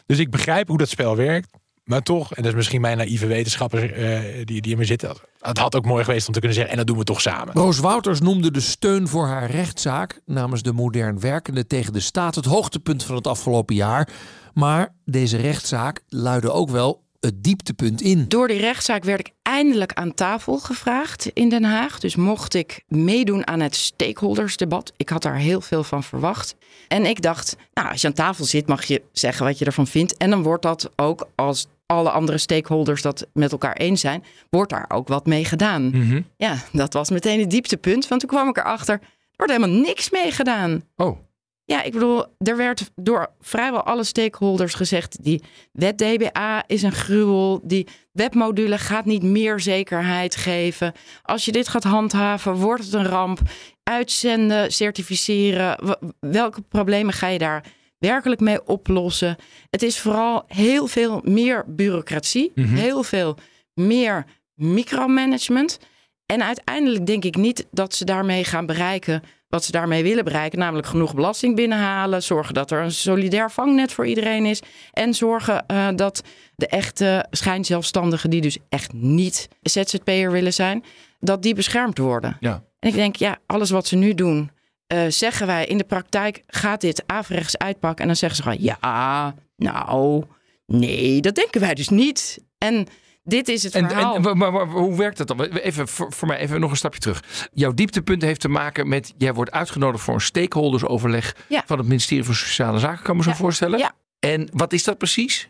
Dus 0.07 0.19
ik 0.19 0.31
begrijp 0.31 0.69
hoe 0.69 0.79
dat 0.79 0.89
spel 0.89 1.17
werkt. 1.17 1.49
Maar 1.89 2.03
toch, 2.03 2.35
en 2.35 2.43
dat 2.43 2.51
is 2.51 2.57
misschien 2.57 2.81
mijn 2.81 2.97
naïeve 2.97 3.27
wetenschapper 3.27 3.93
eh, 3.93 4.45
die, 4.45 4.61
die 4.61 4.73
in 4.73 4.79
me 4.79 4.85
zit. 4.85 5.03
Het 5.41 5.59
had 5.59 5.77
ook 5.77 5.85
mooi 5.85 6.05
geweest 6.05 6.27
om 6.27 6.33
te 6.33 6.39
kunnen 6.39 6.57
zeggen, 6.57 6.73
en 6.73 6.79
dat 6.79 6.87
doen 6.87 6.99
we 6.99 7.05
toch 7.05 7.21
samen. 7.21 7.55
Roos 7.55 7.79
Wouters 7.79 8.21
noemde 8.21 8.51
de 8.51 8.61
steun 8.61 9.09
voor 9.09 9.27
haar 9.27 9.51
rechtszaak 9.51 10.21
namens 10.27 10.63
de 10.63 10.73
modern 10.73 11.21
werkende 11.21 11.67
tegen 11.67 11.93
de 11.93 12.01
staat 12.01 12.35
het 12.35 12.45
hoogtepunt 12.45 13.05
van 13.05 13.15
het 13.15 13.27
afgelopen 13.27 13.75
jaar. 13.75 14.09
Maar 14.55 14.95
deze 15.05 15.37
rechtszaak 15.37 16.01
luidde 16.09 16.51
ook 16.51 16.71
wel 16.71 17.03
het 17.21 17.45
dieptepunt 17.45 18.01
in. 18.01 18.29
Door 18.29 18.49
die 18.49 18.61
rechtszaak 18.61 19.05
werd 19.05 19.21
ik 19.21 19.33
eindelijk 19.43 19.93
aan 19.93 20.15
tafel 20.15 20.59
gevraagd 20.59 21.31
in 21.33 21.49
Den 21.49 21.65
Haag. 21.65 21.99
Dus 21.99 22.17
mocht 22.17 22.55
ik 22.55 22.83
meedoen 22.87 23.47
aan 23.47 23.61
het 23.61 23.77
stakeholdersdebat. 23.77 24.93
Ik 24.97 25.09
had 25.09 25.23
daar 25.23 25.37
heel 25.37 25.61
veel 25.61 25.85
van 25.85 26.03
verwacht. 26.03 26.57
En 26.89 27.07
ik 27.07 27.23
dacht, 27.23 27.57
nou, 27.75 27.89
als 27.89 28.01
je 28.01 28.07
aan 28.07 28.13
tafel 28.13 28.45
zit, 28.45 28.67
mag 28.67 28.85
je 28.85 29.03
zeggen 29.13 29.45
wat 29.45 29.59
je 29.59 29.65
ervan 29.65 29.87
vindt. 29.87 30.17
En 30.17 30.31
dan 30.31 30.43
wordt 30.43 30.63
dat 30.63 30.91
ook 30.97 31.29
als 31.35 31.67
alle 31.93 32.11
andere 32.11 32.39
stakeholders 32.39 33.03
dat 33.03 33.27
met 33.33 33.53
elkaar 33.53 33.77
eens 33.77 34.01
zijn, 34.01 34.25
wordt 34.51 34.71
daar 34.71 34.85
ook 34.89 35.09
wat 35.09 35.27
mee 35.27 35.45
gedaan. 35.45 35.89
Mhm. 35.89 36.21
Ja, 36.37 36.57
dat 36.73 36.93
was 36.93 37.11
meteen 37.11 37.41
het 37.41 37.51
dieptepunt. 37.51 38.09
Want 38.09 38.21
toen 38.21 38.31
kwam 38.31 38.49
ik 38.49 38.57
erachter, 38.57 38.95
er 38.95 39.37
wordt 39.37 39.53
helemaal 39.53 39.81
niks 39.81 40.11
mee 40.11 40.31
gedaan. 40.31 40.83
Oh, 40.97 41.19
Ja, 41.65 41.83
ik 41.83 41.93
bedoel, 41.93 42.25
er 42.39 42.57
werd 42.57 42.91
door 42.95 43.33
vrijwel 43.41 43.83
alle 43.83 44.05
stakeholders 44.05 44.75
gezegd: 44.75 45.25
die 45.25 45.43
wet 45.73 45.99
DBA 45.99 46.65
is 46.67 46.83
een 46.83 46.93
gruwel. 46.93 47.61
Die 47.65 47.87
webmodule 48.13 48.79
gaat 48.79 49.05
niet 49.05 49.23
meer 49.23 49.61
zekerheid 49.61 50.37
geven. 50.37 50.93
Als 51.23 51.45
je 51.45 51.53
dit 51.53 51.69
gaat 51.69 51.85
handhaven, 51.85 52.55
wordt 52.55 52.85
het 52.85 52.93
een 52.93 53.07
ramp. 53.07 53.41
Uitzenden, 53.83 54.73
certificeren. 54.73 55.99
Welke 56.21 56.61
problemen 56.61 57.13
ga 57.13 57.27
je 57.27 57.39
daar 57.39 57.65
werkelijk 57.99 58.41
mee 58.41 58.67
oplossen? 58.67 59.37
Het 59.71 59.83
is 59.83 59.99
vooral 59.99 60.45
heel 60.47 60.87
veel 60.87 61.21
meer 61.25 61.65
bureaucratie, 61.67 62.53
heel 62.55 63.03
veel 63.03 63.39
meer 63.75 64.25
micromanagement. 64.55 65.79
En 66.27 66.43
uiteindelijk 66.43 67.07
denk 67.07 67.25
ik 67.25 67.37
niet 67.37 67.67
dat 67.71 67.95
ze 67.95 68.05
daarmee 68.05 68.45
gaan 68.45 68.67
bereiken 68.67 69.23
wat 69.49 69.65
ze 69.65 69.73
daarmee 69.73 70.03
willen 70.03 70.25
bereiken. 70.25 70.59
Namelijk 70.59 70.87
genoeg 70.87 71.15
belasting 71.15 71.57
binnenhalen. 71.57 72.23
Zorgen 72.23 72.55
dat 72.55 72.71
er 72.71 72.83
een 72.83 72.93
solidair 72.93 73.51
vangnet 73.51 73.93
voor 73.93 74.07
iedereen 74.07 74.47
is. 74.47 74.63
En 74.93 75.15
zorgen 75.15 75.67
eh, 75.67 75.89
dat 75.95 76.23
de 76.57 76.67
echte 76.67 77.27
schijnzelfstandigen, 77.31 78.31
die 78.31 78.41
dus 78.41 78.59
echt 78.69 78.93
niet 78.93 79.49
ZZP'er 79.63 80.31
willen 80.31 80.53
zijn, 80.53 80.85
dat 81.21 81.43
die 81.43 81.55
beschermd 81.55 81.99
worden. 81.99 82.37
ja. 82.41 82.67
En 82.79 82.89
ik 82.89 82.95
denk, 82.95 83.17
ja, 83.17 83.39
alles 83.47 83.71
wat 83.71 83.87
ze 83.87 83.97
nu 83.97 84.15
doen, 84.15 84.51
eh, 84.89 85.05
zeggen 85.09 85.47
wij 85.47 85.67
in 85.67 85.79
de 85.79 85.85
praktijk 85.85 86.43
gaat 86.47 86.81
dit 86.81 87.03
averechts 87.07 87.59
uitpakken. 87.59 88.01
En 88.01 88.07
dan 88.07 88.17
zeggen 88.17 88.37
ze 88.37 88.43
gewoon, 88.43 88.63
ja, 88.63 89.35
nou, 89.57 90.25
nee, 90.67 91.21
dat 91.21 91.35
denken 91.35 91.61
wij 91.61 91.75
dus 91.75 91.89
niet. 91.89 92.39
En 92.59 92.87
dit 93.25 93.49
is 93.49 93.63
het 93.63 93.73
verhaal. 93.73 94.15
en 94.15 94.23
maar, 94.23 94.37
maar- 94.37 94.53
maar 94.53 94.67
hoe 94.67 94.97
werkt 94.97 95.17
dat 95.19 95.27
dan? 95.27 95.43
Even 95.43 95.89
voor, 95.89 96.13
voor 96.13 96.29
mij 96.29 96.39
even 96.39 96.61
nog 96.61 96.71
een 96.71 96.77
stapje 96.77 97.01
terug. 97.01 97.49
Jouw 97.53 97.73
dieptepunt 97.75 98.23
heeft 98.23 98.41
te 98.41 98.49
maken 98.49 98.89
met 98.89 99.15
jij 99.19 99.35
wordt 99.35 99.51
uitgenodigd 99.51 100.05
voor 100.05 100.15
een 100.15 100.21
stakeholdersoverleg 100.21 101.37
Ja. 101.49 101.63
van 101.67 101.79
het 101.79 101.87
ministerie 101.89 102.25
van 102.25 102.35
Sociale 102.35 102.79
Zaken, 102.79 103.03
kan 103.03 103.11
ik 103.11 103.17
me 103.17 103.23
zo 103.23 103.31
Ja. 103.31 103.37
voorstellen. 103.37 103.79
Ja. 103.79 103.93
En 104.19 104.49
wat 104.53 104.73
is 104.73 104.85
dat 104.85 104.99
precies? 104.99 105.49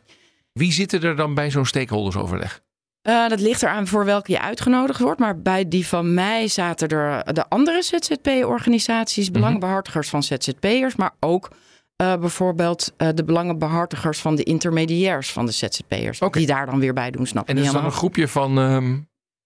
Wie 0.53 0.72
zitten 0.72 1.03
er 1.03 1.16
dan 1.16 1.35
bij 1.35 1.51
zo'n 1.51 1.66
stakeholdersoverleg? 1.66 2.61
Eh, 3.09 3.29
dat 3.29 3.40
ligt 3.40 3.62
eraan 3.62 3.87
voor 3.87 4.05
welke 4.05 4.33
je 4.33 4.40
uitgenodigd 4.40 5.01
wordt. 5.01 5.21
Maar 5.21 5.38
bij 5.40 5.68
die 5.68 5.87
van 5.87 6.14
mij 6.14 6.49
zaten 6.49 6.88
er 6.88 7.35
de 7.35 7.49
andere 7.49 7.83
ZZP-organisaties, 7.83 9.31
belangenbehartigers 9.31 10.09
van 10.09 10.23
ZZP'ers, 10.23 10.97
maar 10.97 11.14
ook 11.21 11.49
eh, 11.97 12.16
bijvoorbeeld 12.16 12.92
eh, 12.97 13.09
de 13.14 13.25
belangenbehartigers 13.25 14.18
van 14.18 14.35
de 14.35 14.42
intermediairs 14.42 15.33
van 15.33 15.47
de 15.47 15.53
ZZP'ers. 15.53 16.21
Oké. 16.21 16.38
Die 16.38 16.47
daar 16.47 16.66
dan 16.66 16.81
weer 16.81 16.92
bij 16.92 17.11
doen, 17.11 17.27
snap 17.27 17.47
je 17.49 17.53
En 17.53 17.59
is 17.59 17.64
dan 17.64 17.75
een 17.75 17.81
helemaal. 17.81 17.99
groepje 17.99 18.29
van. 18.29 18.59
ehm, 18.59 18.97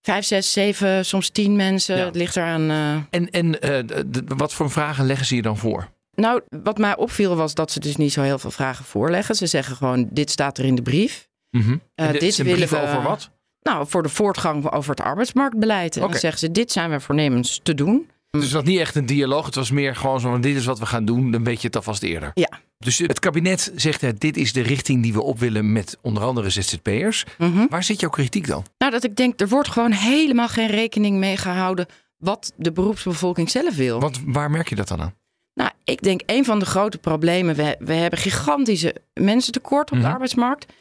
Vijf, 0.06 0.24
zes, 0.24 0.52
zeven, 0.52 1.04
soms 1.04 1.28
tien 1.30 1.56
mensen. 1.56 1.96
Ja. 1.96 2.04
Het 2.04 2.14
ligt 2.16 2.36
eraan. 2.36 2.70
eh, 2.70 2.92
en 3.10 3.30
en 3.30 3.60
eh, 3.60 4.02
wat 4.36 4.52
voor 4.54 4.70
vragen 4.70 5.06
leggen 5.06 5.26
ze 5.26 5.34
je 5.36 5.42
dan 5.42 5.56
voor? 5.56 5.88
Nou, 6.14 6.40
wat 6.62 6.78
mij 6.78 6.96
opviel 6.96 7.36
was 7.36 7.54
dat 7.54 7.70
ze 7.70 7.80
dus 7.80 7.96
niet 7.96 8.12
zo 8.12 8.22
heel 8.22 8.38
veel 8.38 8.50
vragen 8.50 8.84
voorleggen. 8.84 9.34
Ze 9.34 9.46
zeggen 9.46 9.76
gewoon, 9.76 10.08
dit 10.10 10.30
staat 10.30 10.58
er 10.58 10.64
in 10.64 10.74
de 10.74 10.82
brief. 10.82 11.28
Mhm. 11.50 11.76
Eh, 11.94 12.06
En 12.06 12.12
dit 12.18 12.36
willen 12.36 12.68
we- 12.68 12.80
over 12.82 13.02
wat? 13.02 13.30
Nou, 13.62 13.86
voor 13.88 14.02
de 14.02 14.08
voortgang 14.08 14.72
over 14.72 14.90
het 14.90 15.00
arbeidsmarktbeleid. 15.00 15.94
En 15.96 16.00
dan 16.00 16.14
zeggen 16.14 16.38
ze, 16.38 16.50
dit 16.50 16.72
zijn 16.72 16.90
we 16.90 17.00
voornemens 17.00 17.60
te 17.62 17.74
doen. 17.74 18.10
Dus 18.30 18.44
het 18.44 18.52
was 18.52 18.62
niet 18.64 18.78
echt 18.78 18.94
een 18.94 19.06
dialoog. 19.06 19.46
Het 19.46 19.54
was 19.54 19.70
meer 19.70 19.96
gewoon 19.96 20.20
zo 20.20 20.30
van 20.30 20.40
dit 20.40 20.56
is 20.56 20.64
wat 20.64 20.78
we 20.78 20.86
gaan 20.86 21.04
doen. 21.04 21.30
Dan 21.30 21.44
weet 21.44 21.60
je 21.60 21.66
het 21.66 21.76
alvast 21.76 22.02
eerder. 22.02 22.30
Ja. 22.34 22.48
Dus 22.78 22.98
het 22.98 23.18
kabinet 23.18 23.72
zegt 23.74 24.20
dit 24.20 24.36
is 24.36 24.52
de 24.52 24.60
richting 24.60 25.02
die 25.02 25.12
we 25.12 25.22
op 25.22 25.38
willen 25.38 25.72
met 25.72 25.98
onder 26.00 26.22
andere 26.22 26.50
ZZP'ers. 26.50 27.24
Mhm. 27.38 27.66
Waar 27.68 27.82
zit 27.84 28.00
jouw 28.00 28.10
kritiek 28.10 28.46
dan? 28.46 28.64
Nou, 28.78 28.92
dat 28.92 29.04
ik 29.04 29.16
denk, 29.16 29.40
er 29.40 29.48
wordt 29.48 29.68
gewoon 29.68 29.92
helemaal 29.92 30.48
geen 30.48 30.66
rekening 30.68 31.18
mee 31.18 31.36
gehouden 31.36 31.86
wat 32.16 32.52
de 32.56 32.72
beroepsbevolking 32.72 33.50
zelf 33.50 33.76
wil. 33.76 34.00
Want 34.00 34.20
waar 34.26 34.50
merk 34.50 34.68
je 34.68 34.74
dat 34.74 34.88
dan 34.88 35.00
aan? 35.00 35.14
Nou, 35.54 35.70
ik 35.84 36.02
denk 36.02 36.20
een 36.26 36.44
van 36.44 36.58
de 36.58 36.64
grote 36.66 36.98
problemen, 36.98 37.54
we, 37.54 37.76
we 37.78 37.92
hebben 37.94 38.18
gigantische 38.18 38.94
mensentekort 39.14 39.90
op 39.90 39.96
Mhm. 39.96 40.06
de 40.06 40.12
arbeidsmarkt. 40.12 40.72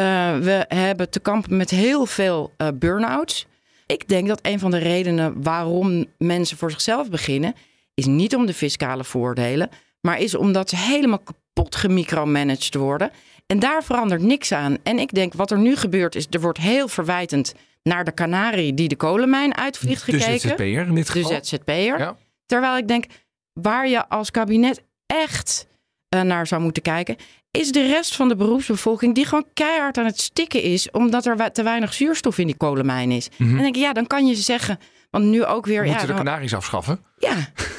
Eh, 0.00 0.38
we 0.38 0.64
hebben 0.68 1.10
te 1.10 1.20
kampen 1.20 1.56
met 1.56 1.70
heel 1.70 2.06
veel 2.06 2.52
eh 2.56 2.68
burn-outs. 2.74 3.46
Ik 3.86 4.08
denk 4.08 4.28
dat 4.28 4.38
een 4.42 4.58
van 4.58 4.70
de 4.70 4.78
redenen 4.78 5.42
waarom 5.42 6.06
mensen 6.18 6.56
voor 6.56 6.70
zichzelf 6.70 7.10
beginnen, 7.10 7.54
is 7.94 8.06
niet 8.06 8.34
om 8.34 8.46
de 8.46 8.54
fiscale 8.54 9.04
voordelen, 9.04 9.68
maar 10.00 10.18
is 10.18 10.34
omdat 10.34 10.70
ze 10.70 10.76
helemaal 10.76 11.18
kapot 11.18 11.76
gemicromanaged 11.76 12.74
worden. 12.74 13.10
En 13.46 13.58
daar 13.58 13.84
verandert 13.84 14.22
niks 14.22 14.52
aan. 14.52 14.76
En 14.82 14.98
ik 14.98 15.14
denk, 15.14 15.34
wat 15.34 15.50
er 15.50 15.58
nu 15.58 15.76
gebeurt, 15.76 16.14
is 16.14 16.26
er 16.30 16.40
wordt 16.40 16.58
heel 16.58 16.88
verwijtend 16.88 17.54
naar 17.82 18.04
de 18.04 18.12
kanarie 18.12 18.74
die 18.74 18.88
de 18.88 18.96
kolenmijn 18.96 19.56
uitvliegt 19.56 20.06
De 20.06 20.12
gekeken. 20.12 20.48
ZZP'er 20.48 20.86
in 20.86 20.94
dit 20.94 21.06
De 21.06 21.12
geval. 21.12 21.44
ZZP'er. 21.44 21.98
Ja. 21.98 22.16
Terwijl 22.46 22.76
ik 22.76 22.88
denk, 22.88 23.04
waar 23.52 23.88
je 23.88 24.08
als 24.08 24.30
kabinet 24.30 24.82
echt 25.06 25.66
eh, 26.08 26.20
naar 26.20 26.46
zou 26.46 26.62
moeten 26.62 26.82
kijken, 26.82 27.16
is 27.50 27.72
de 27.72 27.86
rest 27.86 28.16
van 28.16 28.28
de 28.28 28.36
beroepsbevolking 28.36 29.14
die 29.14 29.26
gewoon 29.26 29.46
keihard 29.54 29.98
aan 29.98 30.04
het 30.04 30.20
stikken 30.20 30.62
is, 30.62 30.90
omdat 30.90 31.26
er 31.26 31.52
te 31.52 31.62
weinig 31.62 31.92
zuurstof 31.94 32.38
in 32.38 32.46
die 32.46 32.56
kolenmijn 32.56 33.10
is. 33.10 33.28
En 33.38 33.46
dan 33.48 33.56
denk 33.58 33.74
ik, 33.76 33.82
ja, 33.82 33.92
dan 33.92 34.06
kan 34.06 34.26
je 34.26 34.34
zeggen, 34.34 34.78
want 35.10 35.24
nu 35.24 35.44
ook 35.44 35.66
weer. 35.66 35.80
We 35.80 35.86
Ja, 35.86 35.90
moeten 35.92 36.08
de 36.08 36.14
dan- 36.14 36.24
kanaries 36.24 36.54
afschaffen. 36.54 37.00
ja, 37.18 37.34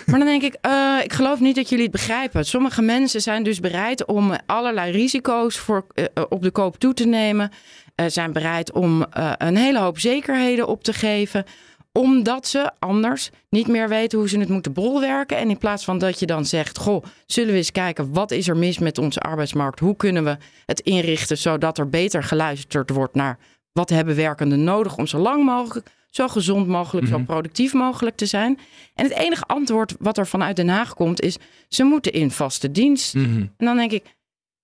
maar 0.06 0.20
dan 0.20 0.28
denk 0.28 0.42
ik, 0.42 0.58
eh, 0.62 0.98
ik 1.04 1.14
geloof 1.14 1.40
niet 1.40 1.56
dat 1.56 1.70
jullie 1.70 1.84
het 1.84 1.94
begrijpen. 1.94 2.46
Sommige 2.46 2.82
mensen 2.82 3.22
zijn 3.22 3.44
dus 3.44 3.60
bereid 3.60 4.06
om 4.06 4.34
allerlei 4.46 4.92
risico's 4.92 5.58
voor, 5.58 5.86
eh, 5.94 6.06
op 6.30 6.42
de 6.42 6.52
koop 6.52 6.78
toe 6.80 6.94
te 6.94 7.06
nemen. 7.06 7.52
Eh, 7.96 8.06
zijn 8.10 8.34
bereid 8.34 8.72
om 8.72 9.04
eh, 9.04 9.32
een 9.38 9.58
hele 9.58 9.80
hoop 9.80 10.00
zekerheden 10.00 10.68
op 10.68 10.84
te 10.84 10.94
geven 10.94 11.46
omdat 11.92 12.48
ze 12.48 12.72
anders 12.80 13.30
niet 13.50 13.68
meer 13.68 13.90
weten 13.90 14.20
hoe 14.20 14.30
ze 14.30 14.40
het 14.40 14.50
moeten 14.50 14.74
bolwerken. 14.74 15.38
En 15.38 15.50
in 15.50 15.58
plaats 15.58 15.84
van 15.84 15.98
dat 15.98 16.20
je 16.20 16.26
dan 16.26 16.46
zegt: 16.46 16.78
Goh, 16.78 17.04
zullen 17.26 17.52
we 17.52 17.58
eens 17.58 17.72
kijken 17.72 18.14
wat 18.14 18.32
is 18.32 18.48
er 18.48 18.58
mis 18.58 18.80
met 18.80 18.98
onze 18.98 19.20
arbeidsmarkt? 19.20 19.80
Hoe 19.80 19.96
kunnen 19.96 20.24
we 20.24 20.38
het 20.66 20.80
inrichten 20.80 21.38
zodat 21.38 21.78
er 21.78 21.90
beter 21.90 22.24
geluisterd 22.24 22.90
wordt 22.90 23.16
naar 23.16 23.38
wat 23.72 23.90
hebben 23.90 24.16
werkenden 24.16 24.64
nodig 24.64 24.98
om 24.98 25.08
zo 25.08 25.18
lang 25.18 25.46
mogelijk 25.46 25.90
zo 26.12 26.28
gezond 26.28 26.68
mogelijk, 26.68 27.08
zo 27.08 27.18
productief 27.26 27.74
mogelijk 27.74 28.16
te 28.16 28.26
zijn. 28.26 28.60
En 28.96 29.06
het 29.06 29.14
enige 29.14 29.44
antwoord 29.44 29.96
wat 30.00 30.18
er 30.18 30.28
vanuit 30.28 30.56
Den 30.56 30.70
Haag 30.70 30.94
komt 30.94 31.22
is, 31.22 31.38
ze 31.68 31.84
moeten 31.84 32.14
in 32.14 32.32
vaste 32.32 32.72
dienst. 32.72 33.14
Mhm. 33.14 33.40
En 33.58 33.66
dan 33.66 33.76
denk 33.76 33.92
ik, 33.92 34.04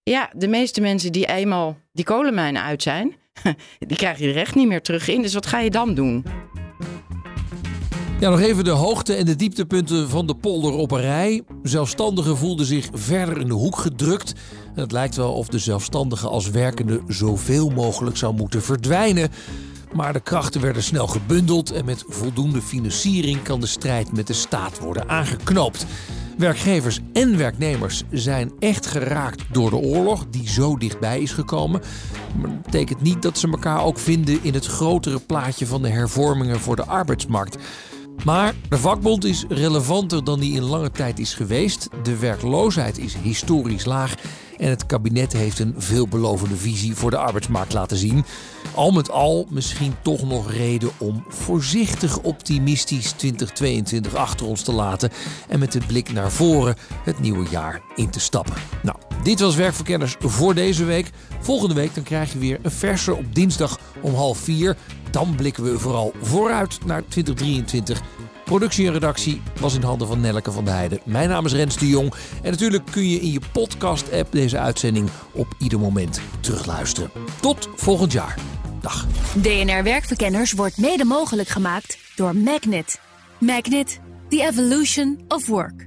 ja, 0.03 0.29
de 0.35 0.47
meeste 0.47 0.81
mensen 0.81 1.11
die 1.11 1.27
eenmaal 1.27 1.77
die 1.91 2.05
kolenmijnen 2.05 2.61
uit 2.61 2.83
zijn, 2.83 3.15
die 3.87 3.97
krijg 3.97 4.19
je 4.19 4.29
er 4.29 4.37
echt 4.37 4.55
niet 4.55 4.67
meer 4.67 4.81
terug 4.81 5.07
in. 5.07 5.21
Dus 5.21 5.33
wat 5.33 5.45
ga 5.45 5.59
je 5.59 5.69
dan 5.69 5.93
doen? 5.93 6.25
Ja, 8.19 8.29
nog 8.29 8.39
even 8.39 8.63
de 8.63 8.69
hoogte- 8.69 9.13
en 9.13 9.25
de 9.25 9.35
dieptepunten 9.35 10.09
van 10.09 10.27
de 10.27 10.35
polder 10.35 10.71
op 10.71 10.91
een 10.91 11.01
rij. 11.01 11.43
Zelfstandigen 11.63 12.37
voelden 12.37 12.65
zich 12.65 12.89
verder 12.93 13.39
in 13.39 13.47
de 13.47 13.53
hoek 13.53 13.77
gedrukt. 13.77 14.33
En 14.75 14.81
het 14.81 14.91
lijkt 14.91 15.15
wel 15.15 15.33
of 15.33 15.47
de 15.47 15.59
zelfstandige 15.59 16.27
als 16.27 16.49
werkende 16.49 17.01
zoveel 17.07 17.69
mogelijk 17.69 18.17
zou 18.17 18.33
moeten 18.33 18.61
verdwijnen. 18.61 19.29
Maar 19.93 20.13
de 20.13 20.19
krachten 20.19 20.61
werden 20.61 20.83
snel 20.83 21.07
gebundeld 21.07 21.71
en 21.71 21.85
met 21.85 22.03
voldoende 22.07 22.61
financiering 22.61 23.43
kan 23.43 23.59
de 23.59 23.67
strijd 23.67 24.11
met 24.11 24.27
de 24.27 24.33
staat 24.33 24.79
worden 24.79 25.09
aangeknoopt. 25.09 25.85
Werkgevers 26.37 26.99
en 27.13 27.37
werknemers 27.37 28.03
zijn 28.11 28.51
echt 28.59 28.85
geraakt 28.85 29.43
door 29.51 29.69
de 29.69 29.75
oorlog 29.75 30.25
die 30.29 30.49
zo 30.49 30.77
dichtbij 30.77 31.21
is 31.21 31.31
gekomen. 31.31 31.81
Maar 32.37 32.49
dat 32.49 32.61
betekent 32.61 33.01
niet 33.01 33.21
dat 33.21 33.37
ze 33.37 33.49
elkaar 33.49 33.83
ook 33.83 33.99
vinden 33.99 34.39
in 34.41 34.53
het 34.53 34.65
grotere 34.65 35.19
plaatje 35.19 35.67
van 35.67 35.81
de 35.81 35.89
hervormingen 35.89 36.59
voor 36.59 36.75
de 36.75 36.85
arbeidsmarkt. 36.85 37.57
Maar 38.25 38.53
de 38.69 38.77
vakbond 38.77 39.25
is 39.25 39.45
relevanter 39.49 40.23
dan 40.23 40.39
die 40.39 40.53
in 40.53 40.63
lange 40.63 40.91
tijd 40.91 41.19
is 41.19 41.33
geweest. 41.33 41.89
De 42.03 42.17
werkloosheid 42.17 42.97
is 42.97 43.15
historisch 43.15 43.85
laag. 43.85 44.15
En 44.57 44.69
het 44.69 44.85
kabinet 44.85 45.33
heeft 45.33 45.59
een 45.59 45.75
veelbelovende 45.77 46.55
visie 46.55 46.95
voor 46.95 47.11
de 47.11 47.17
arbeidsmarkt 47.17 47.73
laten 47.73 47.97
zien. 47.97 48.25
Al 48.75 48.91
met 48.91 49.11
al 49.11 49.47
misschien 49.49 49.95
toch 50.01 50.23
nog 50.23 50.51
reden 50.51 50.89
om 50.97 51.25
voorzichtig 51.27 52.19
optimistisch 52.19 53.11
2022 53.11 54.15
achter 54.15 54.45
ons 54.45 54.61
te 54.61 54.71
laten. 54.71 55.11
En 55.47 55.59
met 55.59 55.71
de 55.71 55.81
blik 55.87 56.13
naar 56.13 56.31
voren 56.31 56.75
het 57.03 57.19
nieuwe 57.19 57.49
jaar 57.49 57.81
in 57.95 58.09
te 58.09 58.19
stappen. 58.19 58.55
Nou, 58.83 58.97
dit 59.23 59.39
was 59.39 59.55
Werkverkenners 59.55 60.15
voor 60.19 60.53
deze 60.53 60.85
week. 60.85 61.09
Volgende 61.39 61.73
week 61.73 61.95
dan 61.95 62.03
krijg 62.03 62.33
je 62.33 62.39
weer 62.39 62.59
een 62.61 62.71
verse 62.71 63.15
op 63.15 63.35
dinsdag 63.35 63.79
om 64.01 64.13
half 64.13 64.37
vier. 64.37 64.77
Dan 65.11 65.35
blikken 65.35 65.63
we 65.63 65.79
vooral 65.79 66.13
vooruit 66.21 66.85
naar 66.85 67.03
2023. 67.07 68.01
Productie 68.45 68.87
en 68.87 68.93
redactie 68.93 69.41
was 69.59 69.75
in 69.75 69.81
handen 69.81 70.07
van 70.07 70.19
Nelleke 70.19 70.51
van 70.51 70.65
der 70.65 70.73
Heijden. 70.73 70.99
Mijn 71.05 71.29
naam 71.29 71.45
is 71.45 71.53
Rens 71.53 71.77
de 71.77 71.87
Jong. 71.87 72.13
En 72.43 72.51
natuurlijk 72.51 72.83
kun 72.91 73.09
je 73.09 73.19
in 73.19 73.31
je 73.31 73.41
podcast-app 73.51 74.31
deze 74.31 74.59
uitzending 74.59 75.09
op 75.31 75.55
ieder 75.59 75.79
moment 75.79 76.21
terugluisteren. 76.39 77.11
Tot 77.41 77.69
volgend 77.75 78.11
jaar. 78.11 78.35
Dag. 78.81 79.07
DNR 79.33 79.83
Werkverkenners 79.83 80.51
wordt 80.51 80.77
mede 80.77 81.05
mogelijk 81.05 81.49
gemaakt 81.49 81.97
door 82.15 82.35
Magnet. 82.35 82.99
Magnet, 83.39 83.99
the 84.29 84.47
evolution 84.47 85.19
of 85.27 85.47
work. 85.47 85.86